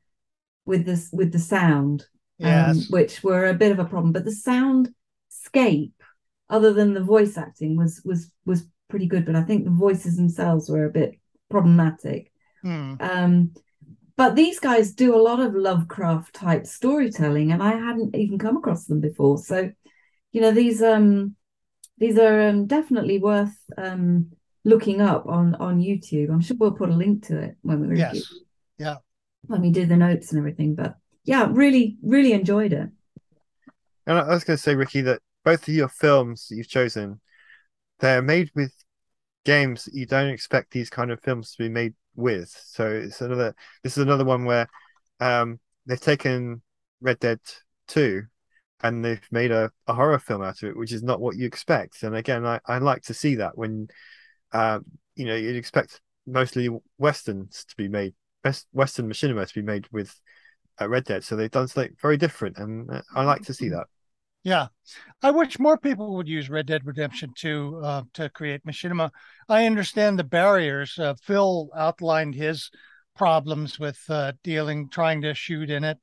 with 0.66 0.86
this 0.86 1.10
with 1.14 1.32
the 1.32 1.40
sound, 1.40 2.02
um, 2.42 2.50
yes. 2.50 2.70
um, 2.78 2.84
which 2.90 3.24
were 3.24 3.46
a 3.46 3.54
bit 3.54 3.72
of 3.72 3.80
a 3.80 3.86
problem. 3.86 4.12
But 4.12 4.26
the 4.26 4.32
soundscape, 4.32 5.94
other 6.50 6.74
than 6.74 6.94
the 6.94 7.04
voice 7.04 7.38
acting, 7.38 7.78
was 7.78 8.02
was 8.04 8.32
was 8.46 8.68
pretty 8.90 9.06
good. 9.06 9.26
But 9.26 9.36
I 9.36 9.44
think 9.44 9.66
the 9.66 9.72
voices 9.72 10.18
themselves 10.18 10.70
were 10.70 10.86
a 10.86 10.92
bit 10.92 11.20
problematic. 11.50 12.32
Hmm. 12.64 12.96
Um, 13.00 13.54
but 14.18 14.36
these 14.36 14.60
guys 14.60 14.94
do 14.94 15.16
a 15.16 15.22
lot 15.22 15.40
of 15.40 15.56
Lovecraft 15.56 16.34
type 16.34 16.66
storytelling, 16.66 17.52
and 17.52 17.62
I 17.62 17.72
hadn't 17.72 18.16
even 18.16 18.40
come 18.40 18.58
across 18.58 18.86
them 18.86 19.02
before. 19.02 19.38
So, 19.38 19.72
you 20.32 20.42
know, 20.42 20.52
these 20.52 20.82
um 20.82 21.36
these 21.98 22.18
are 22.18 22.50
um, 22.50 22.66
definitely 22.68 23.20
worth 23.20 23.56
um 23.78 24.32
looking 24.64 25.02
up 25.02 25.26
on 25.28 25.56
on 25.56 25.80
YouTube. 25.80 26.30
I'm 26.30 26.42
sure 26.42 26.58
we'll 26.58 26.72
put 26.72 26.90
a 26.90 26.94
link 26.94 27.28
to 27.28 27.40
it 27.40 27.58
when 27.62 27.82
we 27.82 27.88
review. 27.88 28.06
Yes. 28.14 28.34
Yeah. 28.78 28.96
When 29.48 29.62
we 29.62 29.72
do 29.72 29.86
the 29.86 29.98
notes 29.98 30.32
and 30.32 30.40
everything, 30.40 30.76
but 30.76 30.96
yeah, 31.24 31.48
really, 31.52 31.98
really 32.02 32.34
enjoyed 32.34 32.74
it. 32.74 32.90
And 34.08 34.18
I 34.18 34.28
was 34.28 34.44
going 34.44 34.58
to 34.58 34.62
say, 34.62 34.76
Ricky, 34.76 35.02
that 35.02 35.22
both 35.44 35.68
of 35.68 35.74
your 35.74 35.88
films 35.88 36.48
that 36.48 36.56
you've 36.56 36.68
chosen, 36.68 37.20
they're 38.00 38.22
made 38.22 38.52
with 38.56 38.74
games 39.46 39.88
you 39.94 40.06
don't 40.06 40.30
expect 40.30 40.72
these 40.72 40.90
kind 40.90 41.12
of 41.12 41.22
films 41.22 41.52
to 41.52 41.64
be 41.64 41.70
made 41.70 41.94
with. 42.16 42.50
So 42.68 42.90
it's 42.90 43.22
another. 43.22 43.56
This 43.84 43.98
is 43.98 44.04
another 44.04 44.26
one 44.26 44.46
where 44.46 44.68
um, 45.20 45.60
they've 45.86 46.00
taken 46.00 46.62
Red 47.02 47.20
Dead 47.20 47.40
Two 47.88 48.24
and 48.82 49.04
they've 49.04 49.28
made 49.32 49.52
a, 49.52 49.72
a 49.88 49.94
horror 49.94 50.20
film 50.20 50.44
out 50.44 50.62
of 50.62 50.70
it, 50.70 50.78
which 50.78 50.92
is 50.92 51.04
not 51.04 51.22
what 51.22 51.36
you 51.36 51.46
expect. 51.46 52.04
And 52.04 52.16
again, 52.16 52.46
I, 52.46 52.60
I 52.66 52.78
like 52.78 53.04
to 53.04 53.14
see 53.14 53.36
that 53.36 53.58
when 53.58 53.88
um, 54.52 54.86
you 55.16 55.26
know 55.26 55.36
you'd 55.36 55.56
expect 55.56 56.02
mostly 56.28 56.70
westerns 56.98 57.66
to 57.66 57.76
be 57.76 57.88
made, 57.88 58.14
best 58.44 58.68
Western 58.74 59.10
machinima 59.10 59.48
to 59.48 59.54
be 59.54 59.62
made 59.62 59.88
with 59.92 60.14
uh, 60.80 60.88
Red 60.88 61.06
Dead. 61.06 61.24
So 61.24 61.36
they've 61.36 61.50
done 61.50 61.68
something 61.68 61.96
very 62.02 62.18
different, 62.18 62.58
and 62.58 62.90
uh, 62.92 63.02
I 63.14 63.24
like 63.24 63.44
to 63.44 63.54
see 63.54 63.70
that. 63.70 63.88
Yeah, 64.46 64.68
I 65.24 65.32
wish 65.32 65.58
more 65.58 65.76
people 65.76 66.16
would 66.16 66.28
use 66.28 66.52
Red 66.52 66.68
Dead 66.68 66.86
Redemption 66.86 67.34
2 67.36 67.82
uh, 67.84 68.02
to 68.14 68.30
create 68.30 68.64
machinima. 68.64 69.10
I 69.50 69.66
understand 69.66 70.20
the 70.20 70.24
barriers. 70.24 71.00
Uh, 71.00 71.16
Phil 71.24 71.70
outlined 71.76 72.36
his 72.36 72.70
problems 73.16 73.80
with 73.80 74.00
uh, 74.08 74.34
dealing, 74.44 74.88
trying 74.90 75.24
to 75.24 75.34
shoot 75.34 75.72
in 75.72 75.84
it. 75.84 75.98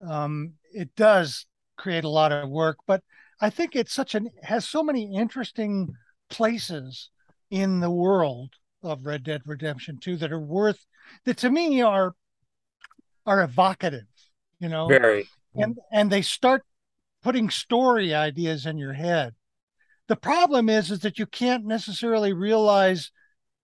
Um, 0.00 0.54
it 0.72 0.96
does 0.96 1.44
create 1.76 2.04
a 2.04 2.08
lot 2.08 2.32
of 2.32 2.48
work, 2.48 2.78
but 2.86 3.02
I 3.38 3.50
think 3.50 3.76
it's 3.76 3.92
such 3.92 4.14
an 4.14 4.30
has 4.42 4.66
so 4.66 4.82
many 4.82 5.14
interesting 5.14 5.92
places 6.30 7.10
in 7.50 7.80
the 7.80 7.90
world 7.90 8.54
of 8.82 9.04
Red 9.04 9.24
Dead 9.24 9.42
Redemption 9.44 9.98
2 10.00 10.16
that 10.16 10.32
are 10.32 10.40
worth 10.40 10.86
that 11.26 11.36
to 11.38 11.50
me 11.50 11.82
are 11.82 12.14
are 13.26 13.42
evocative. 13.42 14.06
You 14.58 14.70
know, 14.70 14.88
very 14.88 15.28
and 15.54 15.76
and 15.92 16.10
they 16.10 16.22
start 16.22 16.62
putting 17.24 17.48
story 17.48 18.14
ideas 18.14 18.66
in 18.66 18.76
your 18.76 18.92
head. 18.92 19.34
The 20.08 20.16
problem 20.16 20.68
is, 20.68 20.90
is 20.90 21.00
that 21.00 21.18
you 21.18 21.24
can't 21.24 21.64
necessarily 21.64 22.34
realize 22.34 23.10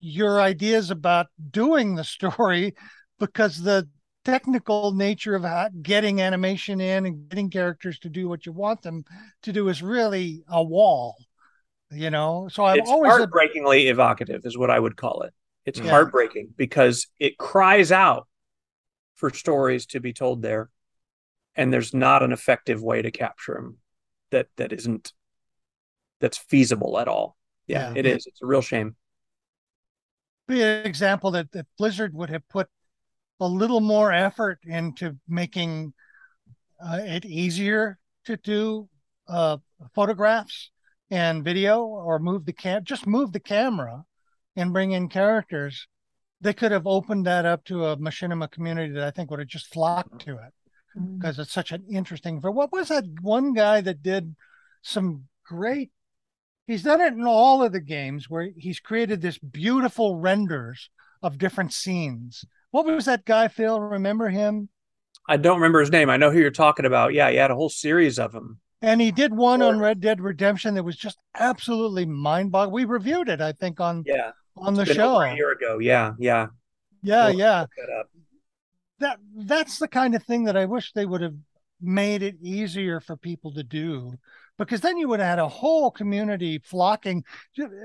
your 0.00 0.40
ideas 0.40 0.90
about 0.90 1.26
doing 1.50 1.94
the 1.94 2.04
story 2.04 2.74
because 3.20 3.62
the 3.62 3.86
technical 4.24 4.92
nature 4.92 5.34
of 5.34 5.44
getting 5.82 6.22
animation 6.22 6.80
in 6.80 7.06
and 7.06 7.28
getting 7.28 7.50
characters 7.50 7.98
to 7.98 8.08
do 8.08 8.28
what 8.28 8.46
you 8.46 8.52
want 8.52 8.82
them 8.82 9.04
to 9.42 9.52
do 9.52 9.68
is 9.68 9.82
really 9.82 10.42
a 10.48 10.62
wall 10.62 11.16
you 11.90 12.10
know 12.10 12.46
so 12.52 12.64
i'm 12.64 12.78
it's 12.78 12.90
always 12.90 13.10
heartbreakingly 13.10 13.88
a... 13.88 13.90
evocative 13.90 14.42
is 14.44 14.58
what 14.58 14.70
i 14.70 14.78
would 14.78 14.94
call 14.94 15.22
it 15.22 15.32
it's 15.64 15.80
yeah. 15.80 15.88
heartbreaking 15.88 16.50
because 16.54 17.06
it 17.18 17.38
cries 17.38 17.90
out 17.90 18.28
for 19.16 19.30
stories 19.30 19.86
to 19.86 20.00
be 20.00 20.12
told 20.12 20.42
there 20.42 20.68
and 21.56 21.72
there's 21.72 21.94
not 21.94 22.22
an 22.22 22.32
effective 22.32 22.82
way 22.82 23.02
to 23.02 23.10
capture 23.10 23.54
them 23.54 23.78
that 24.30 24.48
that 24.56 24.72
isn't 24.72 25.12
that's 26.20 26.38
feasible 26.38 26.98
at 26.98 27.08
all. 27.08 27.36
Yeah, 27.66 27.90
yeah. 27.90 27.98
it 27.98 28.06
is. 28.06 28.26
It's 28.26 28.42
a 28.42 28.46
real 28.46 28.62
shame. 28.62 28.96
Be 30.46 30.62
an 30.62 30.86
example 30.86 31.30
that, 31.32 31.52
that 31.52 31.66
Blizzard 31.78 32.14
would 32.14 32.30
have 32.30 32.46
put 32.48 32.68
a 33.40 33.46
little 33.46 33.80
more 33.80 34.12
effort 34.12 34.58
into 34.64 35.16
making 35.28 35.94
uh, 36.84 36.98
it 37.00 37.24
easier 37.24 37.98
to 38.26 38.36
do 38.36 38.88
uh, 39.28 39.56
photographs 39.94 40.70
and 41.10 41.44
video 41.44 41.84
or 41.84 42.18
move 42.18 42.44
the 42.44 42.52
cam 42.52 42.84
just 42.84 43.06
move 43.06 43.32
the 43.32 43.40
camera 43.40 44.04
and 44.56 44.72
bring 44.72 44.92
in 44.92 45.08
characters 45.08 45.86
they 46.40 46.52
could 46.52 46.72
have 46.72 46.86
opened 46.86 47.26
that 47.26 47.44
up 47.44 47.64
to 47.64 47.84
a 47.86 47.96
machinima 47.96 48.50
community 48.50 48.92
that 48.92 49.04
i 49.04 49.10
think 49.10 49.30
would 49.30 49.40
have 49.40 49.48
just 49.48 49.72
flocked 49.72 50.20
to 50.20 50.32
it 50.34 50.52
because 50.94 51.36
mm. 51.36 51.40
it's 51.40 51.52
such 51.52 51.72
an 51.72 51.84
interesting. 51.90 52.40
For 52.40 52.50
what 52.50 52.72
was 52.72 52.88
that 52.88 53.04
one 53.20 53.52
guy 53.52 53.80
that 53.80 54.02
did 54.02 54.34
some 54.82 55.24
great? 55.44 55.90
He's 56.66 56.82
done 56.82 57.00
it 57.00 57.12
in 57.12 57.26
all 57.26 57.62
of 57.62 57.72
the 57.72 57.80
games 57.80 58.30
where 58.30 58.50
he's 58.56 58.80
created 58.80 59.20
this 59.20 59.38
beautiful 59.38 60.16
renders 60.16 60.90
of 61.22 61.38
different 61.38 61.72
scenes. 61.72 62.44
What 62.70 62.86
was 62.86 63.06
that 63.06 63.24
guy, 63.24 63.48
Phil? 63.48 63.80
Remember 63.80 64.28
him? 64.28 64.68
I 65.28 65.36
don't 65.36 65.56
remember 65.56 65.80
his 65.80 65.90
name. 65.90 66.08
I 66.08 66.16
know 66.16 66.30
who 66.30 66.38
you're 66.38 66.50
talking 66.50 66.86
about. 66.86 67.12
Yeah, 67.12 67.30
he 67.30 67.36
had 67.36 67.50
a 67.50 67.56
whole 67.56 67.68
series 67.68 68.18
of 68.18 68.32
them. 68.32 68.60
And 68.82 69.00
he 69.00 69.10
did 69.10 69.34
one 69.34 69.60
on 69.60 69.78
Red 69.78 70.00
Dead 70.00 70.20
Redemption 70.20 70.74
that 70.74 70.84
was 70.84 70.96
just 70.96 71.18
absolutely 71.36 72.06
mind-boggling. 72.06 72.72
We 72.72 72.84
reviewed 72.86 73.28
it, 73.28 73.40
I 73.40 73.52
think, 73.52 73.78
on 73.78 74.04
yeah 74.06 74.30
on 74.56 74.74
the 74.74 74.86
show 74.86 75.20
a 75.20 75.34
year 75.34 75.52
ago. 75.52 75.78
Yeah, 75.78 76.14
yeah, 76.18 76.46
yeah, 77.02 77.26
we'll 77.26 77.38
yeah 77.38 77.64
that 79.00 79.18
that's 79.34 79.78
the 79.78 79.88
kind 79.88 80.14
of 80.14 80.22
thing 80.22 80.44
that 80.44 80.56
I 80.56 80.64
wish 80.64 80.92
they 80.92 81.06
would 81.06 81.22
have 81.22 81.34
made 81.80 82.22
it 82.22 82.36
easier 82.42 83.00
for 83.00 83.16
people 83.16 83.52
to 83.54 83.62
do 83.62 84.12
because 84.58 84.82
then 84.82 84.98
you 84.98 85.08
would 85.08 85.20
have 85.20 85.30
had 85.30 85.38
a 85.38 85.48
whole 85.48 85.90
community 85.90 86.58
flocking 86.58 87.24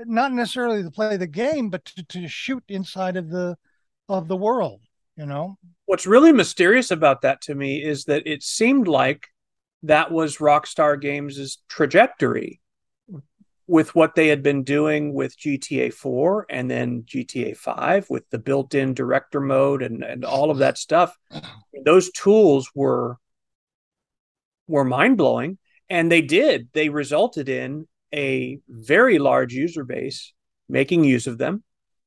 not 0.04 0.32
necessarily 0.32 0.82
to 0.82 0.90
play 0.90 1.16
the 1.16 1.26
game 1.26 1.70
but 1.70 1.84
to, 1.86 2.04
to 2.04 2.28
shoot 2.28 2.62
inside 2.68 3.16
of 3.16 3.30
the 3.30 3.56
of 4.08 4.28
the 4.28 4.36
world 4.36 4.80
you 5.16 5.26
know? 5.26 5.58
What's 5.86 6.06
really 6.06 6.32
mysterious 6.32 6.90
about 6.90 7.22
that 7.22 7.40
to 7.42 7.54
me 7.54 7.82
is 7.82 8.04
that 8.04 8.26
it 8.26 8.42
seemed 8.42 8.86
like 8.86 9.28
that 9.82 10.10
was 10.10 10.38
rockstar 10.38 11.00
games' 11.00 11.58
trajectory 11.68 12.60
with 13.66 13.94
what 13.94 14.14
they 14.14 14.28
had 14.28 14.42
been 14.42 14.62
doing 14.62 15.12
with 15.12 15.38
GTA 15.38 15.92
4 15.92 16.46
and 16.48 16.70
then 16.70 17.02
GTA 17.02 17.56
5 17.56 18.08
with 18.08 18.28
the 18.30 18.38
built-in 18.38 18.94
director 18.94 19.40
mode 19.40 19.82
and, 19.82 20.04
and 20.04 20.24
all 20.24 20.50
of 20.50 20.58
that 20.58 20.78
stuff, 20.78 21.16
those 21.84 22.10
tools 22.12 22.70
were 22.74 23.18
were 24.68 24.84
mind-blowing. 24.84 25.58
And 25.88 26.10
they 26.10 26.22
did. 26.22 26.68
They 26.72 26.88
resulted 26.88 27.48
in 27.48 27.86
a 28.12 28.58
very 28.68 29.18
large 29.18 29.52
user 29.52 29.84
base 29.84 30.32
making 30.68 31.04
use 31.04 31.26
of 31.26 31.38
them 31.38 31.62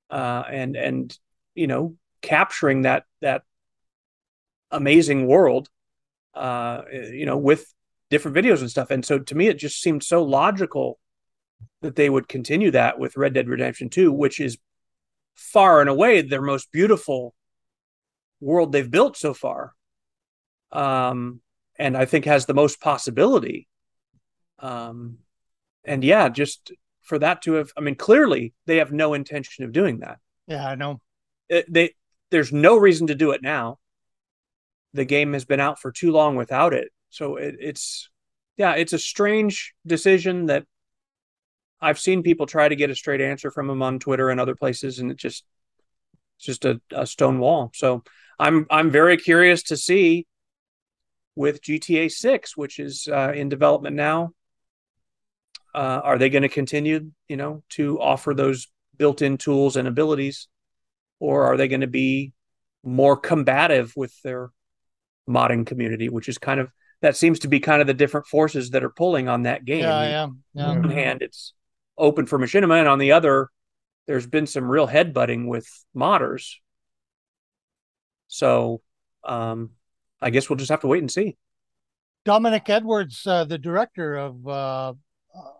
uh, 0.09 0.43
and 0.49 0.75
and 0.75 1.17
you 1.55 1.67
know 1.67 1.95
capturing 2.21 2.83
that 2.83 3.03
that 3.21 3.43
amazing 4.71 5.27
world 5.27 5.69
uh, 6.33 6.81
you 6.91 7.25
know 7.25 7.37
with 7.37 7.73
different 8.09 8.35
videos 8.35 8.61
and 8.61 8.69
stuff 8.69 8.91
and 8.91 9.05
so 9.05 9.19
to 9.19 9.35
me 9.35 9.47
it 9.47 9.57
just 9.57 9.81
seemed 9.81 10.03
so 10.03 10.23
logical 10.23 10.99
that 11.81 11.95
they 11.95 12.09
would 12.09 12.27
continue 12.27 12.71
that 12.71 12.99
with 12.99 13.17
Red 13.17 13.33
Dead 13.33 13.47
Redemption 13.47 13.89
2 13.89 14.11
which 14.11 14.39
is 14.39 14.57
far 15.35 15.79
and 15.79 15.89
away 15.89 16.21
their 16.21 16.41
most 16.41 16.71
beautiful 16.71 17.33
world 18.41 18.71
they've 18.71 18.89
built 18.89 19.17
so 19.17 19.33
far. 19.33 19.73
Um 20.71 21.41
and 21.77 21.95
I 21.95 22.05
think 22.05 22.25
has 22.25 22.45
the 22.45 22.53
most 22.53 22.81
possibility. 22.81 23.67
Um 24.59 25.19
and 25.85 26.03
yeah 26.03 26.29
just 26.29 26.71
for 27.01 27.17
that 27.17 27.41
to 27.41 27.53
have 27.53 27.71
i 27.75 27.81
mean 27.81 27.95
clearly 27.95 28.53
they 28.67 28.77
have 28.77 28.91
no 28.91 29.13
intention 29.13 29.63
of 29.63 29.71
doing 29.71 29.99
that. 29.99 30.19
Yeah 30.47 30.67
i 30.67 30.75
know. 30.75 31.01
It, 31.47 31.65
they 31.71 31.95
there's 32.31 32.51
no 32.51 32.77
reason 32.77 33.07
to 33.07 33.15
do 33.15 33.31
it 33.31 33.41
now. 33.41 33.79
The 34.93 35.05
game 35.05 35.33
has 35.33 35.45
been 35.45 35.59
out 35.59 35.79
for 35.79 35.91
too 35.91 36.11
long 36.11 36.35
without 36.35 36.73
it. 36.73 36.91
So 37.09 37.37
it, 37.37 37.55
it's 37.59 38.09
yeah 38.57 38.73
it's 38.73 38.93
a 38.93 38.99
strange 38.99 39.73
decision 39.87 40.47
that 40.47 40.65
i've 41.81 41.99
seen 41.99 42.23
people 42.23 42.45
try 42.45 42.67
to 42.67 42.75
get 42.75 42.89
a 42.89 42.95
straight 42.95 43.21
answer 43.21 43.51
from 43.51 43.67
them 43.67 43.81
on 43.81 43.99
twitter 43.99 44.29
and 44.29 44.39
other 44.39 44.55
places 44.55 44.99
and 44.99 45.11
it 45.11 45.17
just 45.17 45.43
it's 46.37 46.45
just 46.45 46.65
a, 46.65 46.79
a 46.91 47.05
stone 47.05 47.39
wall 47.39 47.71
so 47.73 48.03
i'm 48.39 48.65
i'm 48.69 48.89
very 48.89 49.17
curious 49.17 49.63
to 49.63 49.77
see 49.77 50.25
with 51.35 51.61
gta 51.61 52.11
6 52.11 52.57
which 52.57 52.79
is 52.79 53.07
uh, 53.11 53.31
in 53.35 53.49
development 53.49 53.95
now 53.95 54.31
uh, 55.73 56.01
are 56.03 56.17
they 56.17 56.29
going 56.29 56.43
to 56.43 56.49
continue, 56.49 57.11
you 57.27 57.37
know, 57.37 57.63
to 57.69 58.01
offer 58.01 58.33
those 58.33 58.67
built-in 58.97 59.37
tools 59.37 59.75
and 59.77 59.87
abilities, 59.87 60.47
or 61.19 61.43
are 61.43 61.57
they 61.57 61.67
going 61.67 61.81
to 61.81 61.87
be 61.87 62.33
more 62.83 63.15
combative 63.15 63.93
with 63.95 64.13
their 64.21 64.49
modding 65.29 65.65
community, 65.65 66.09
which 66.09 66.27
is 66.27 66.37
kind 66.37 66.59
of 66.59 66.69
that 67.01 67.15
seems 67.15 67.39
to 67.39 67.47
be 67.47 67.61
kind 67.61 67.81
of 67.81 67.87
the 67.87 67.93
different 67.93 68.27
forces 68.27 68.71
that 68.71 68.83
are 68.83 68.89
pulling 68.89 69.29
on 69.29 69.43
that 69.43 69.63
game. 69.63 69.83
Yeah, 69.83 70.03
yeah. 70.03 70.27
yeah. 70.53 70.65
On 70.65 70.81
one 70.81 70.91
hand, 70.91 71.21
it's 71.21 71.53
open 71.99 72.25
for 72.25 72.39
machinima, 72.39 72.79
and 72.79 72.87
on 72.87 72.97
the 72.97 73.11
other, 73.11 73.49
there's 74.07 74.25
been 74.25 74.47
some 74.47 74.69
real 74.69 74.87
headbutting 74.87 75.47
with 75.47 75.67
modders. 75.95 76.55
So, 78.27 78.81
um, 79.23 79.71
I 80.21 80.29
guess 80.29 80.49
we'll 80.49 80.57
just 80.57 80.71
have 80.71 80.81
to 80.81 80.87
wait 80.87 81.01
and 81.01 81.11
see. 81.11 81.37
Dominic 82.25 82.69
Edwards, 82.69 83.25
uh, 83.25 83.43
the 83.43 83.57
director 83.57 84.15
of 84.15 84.47
uh, 84.47 84.93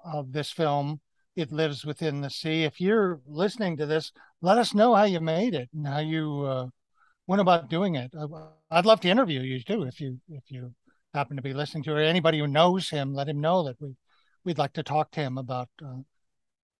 of 0.05 0.31
this 0.31 0.51
film, 0.51 0.99
It 1.35 1.51
Lives 1.51 1.85
Within 1.85 2.21
the 2.21 2.29
Sea. 2.29 2.63
If 2.63 2.81
you're 2.81 3.21
listening 3.27 3.77
to 3.77 3.85
this, 3.85 4.11
let 4.41 4.57
us 4.57 4.73
know 4.73 4.95
how 4.95 5.03
you 5.03 5.19
made 5.19 5.53
it 5.53 5.69
and 5.73 5.87
how 5.87 5.99
you 5.99 6.43
uh, 6.43 6.67
went 7.27 7.41
about 7.41 7.69
doing 7.69 7.95
it. 7.95 8.11
Uh, 8.17 8.27
I'd 8.71 8.85
love 8.85 8.99
to 9.01 9.09
interview 9.09 9.41
you 9.41 9.63
too 9.63 9.83
if 9.83 10.01
you 10.01 10.19
if 10.29 10.43
you 10.47 10.73
happen 11.13 11.37
to 11.37 11.41
be 11.41 11.53
listening 11.53 11.83
to 11.83 11.91
it. 11.91 11.99
Or 11.99 12.03
anybody 12.03 12.39
who 12.39 12.47
knows 12.47 12.89
him, 12.89 13.13
let 13.13 13.29
him 13.29 13.39
know 13.39 13.63
that 13.63 13.81
we 13.81 13.95
we'd 14.43 14.57
like 14.57 14.73
to 14.73 14.83
talk 14.83 15.11
to 15.11 15.21
him 15.21 15.37
about 15.37 15.69
uh, 15.83 15.97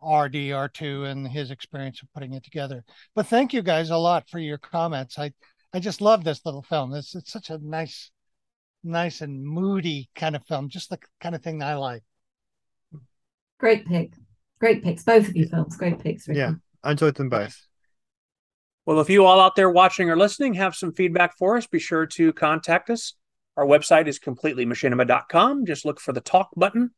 RDR2 0.02 1.10
and 1.10 1.28
his 1.28 1.52
experience 1.52 2.02
of 2.02 2.12
putting 2.14 2.34
it 2.34 2.44
together. 2.44 2.84
But 3.16 3.28
thank 3.28 3.54
you 3.54 3.62
guys 3.62 3.90
a 3.90 3.98
lot 3.98 4.30
for 4.30 4.40
your 4.40 4.58
comments. 4.58 5.20
I 5.20 5.32
I 5.74 5.80
just 5.80 6.02
love 6.02 6.24
this 6.24 6.46
little 6.46 6.64
film. 6.64 6.94
It's 6.94 7.16
it's 7.16 7.32
such 7.32 7.50
a 7.50 7.60
nice 7.62 8.12
nice 8.84 9.22
and 9.22 9.44
moody 9.44 10.10
kind 10.16 10.36
of 10.36 10.46
film, 10.46 10.70
just 10.70 10.90
the 10.90 11.00
kind 11.20 11.36
of 11.36 11.44
thing 11.44 11.62
I 11.62 11.76
like. 11.76 12.04
Great 13.60 13.88
pick. 13.88 14.14
Great 14.60 14.84
picks. 14.84 15.04
Both 15.04 15.28
of 15.28 15.36
you 15.36 15.48
films. 15.48 15.78
Great 15.78 16.00
picks. 16.00 16.28
Ricky. 16.28 16.40
Yeah, 16.40 16.54
I 16.84 16.92
enjoyed 16.92 17.16
them 17.16 17.30
both. 17.30 17.56
Well, 18.86 19.00
if 19.00 19.10
you 19.10 19.26
all 19.26 19.40
out 19.40 19.56
there 19.56 19.70
watching 19.70 20.10
or 20.10 20.18
listening 20.18 20.56
have 20.56 20.76
some 20.76 20.94
feedback 20.94 21.38
for 21.38 21.58
us, 21.58 21.68
be 21.68 21.80
sure 21.80 22.06
to 22.08 22.34
contact 22.34 22.90
us. 22.90 23.14
Our 23.56 23.66
website 23.66 24.08
is 24.08 24.20
completely.machinima.com. 24.20 25.66
Just 25.66 25.86
look 25.86 26.00
for 26.00 26.14
the 26.14 26.22
talk 26.22 26.50
button, 26.56 26.92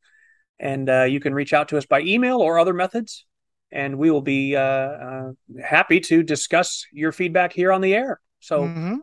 and 0.61 0.89
uh, 0.89 1.03
you 1.03 1.19
can 1.19 1.33
reach 1.33 1.53
out 1.53 1.67
to 1.69 1.77
us 1.77 1.85
by 1.85 2.01
email 2.01 2.37
or 2.37 2.59
other 2.59 2.73
methods, 2.73 3.25
and 3.71 3.97
we 3.97 4.11
will 4.11 4.21
be 4.21 4.55
uh, 4.55 4.61
uh, 4.61 5.31
happy 5.65 5.99
to 5.99 6.23
discuss 6.23 6.85
your 6.93 7.11
feedback 7.11 7.51
here 7.51 7.73
on 7.73 7.81
the 7.81 7.95
air. 7.95 8.21
So, 8.39 8.61
mm-hmm. 8.61 8.95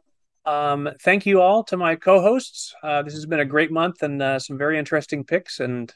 um, 0.50 0.88
thank 1.02 1.26
you 1.26 1.42
all 1.42 1.64
to 1.64 1.76
my 1.76 1.96
co-hosts. 1.96 2.74
Uh, 2.82 3.02
this 3.02 3.14
has 3.14 3.26
been 3.26 3.40
a 3.40 3.44
great 3.44 3.72
month 3.72 4.02
and 4.02 4.22
uh, 4.22 4.38
some 4.38 4.56
very 4.56 4.78
interesting 4.78 5.24
picks, 5.24 5.58
and 5.58 5.92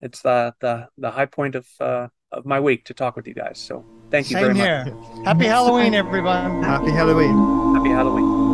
it's 0.00 0.22
the 0.22 0.54
the 0.60 0.88
the 0.96 1.10
high 1.10 1.26
point 1.26 1.54
of 1.54 1.66
uh, 1.78 2.08
of 2.32 2.46
my 2.46 2.58
week 2.58 2.86
to 2.86 2.94
talk 2.94 3.16
with 3.16 3.28
you 3.28 3.34
guys. 3.34 3.58
So 3.58 3.84
thank 4.10 4.30
you 4.30 4.36
Same 4.36 4.54
very 4.54 4.56
here. 4.56 4.94
much. 4.94 5.24
Happy 5.26 5.44
Halloween, 5.44 5.94
everyone. 5.94 6.62
Happy 6.62 6.90
Halloween. 6.90 7.74
Happy 7.74 7.90
Halloween. 7.90 8.45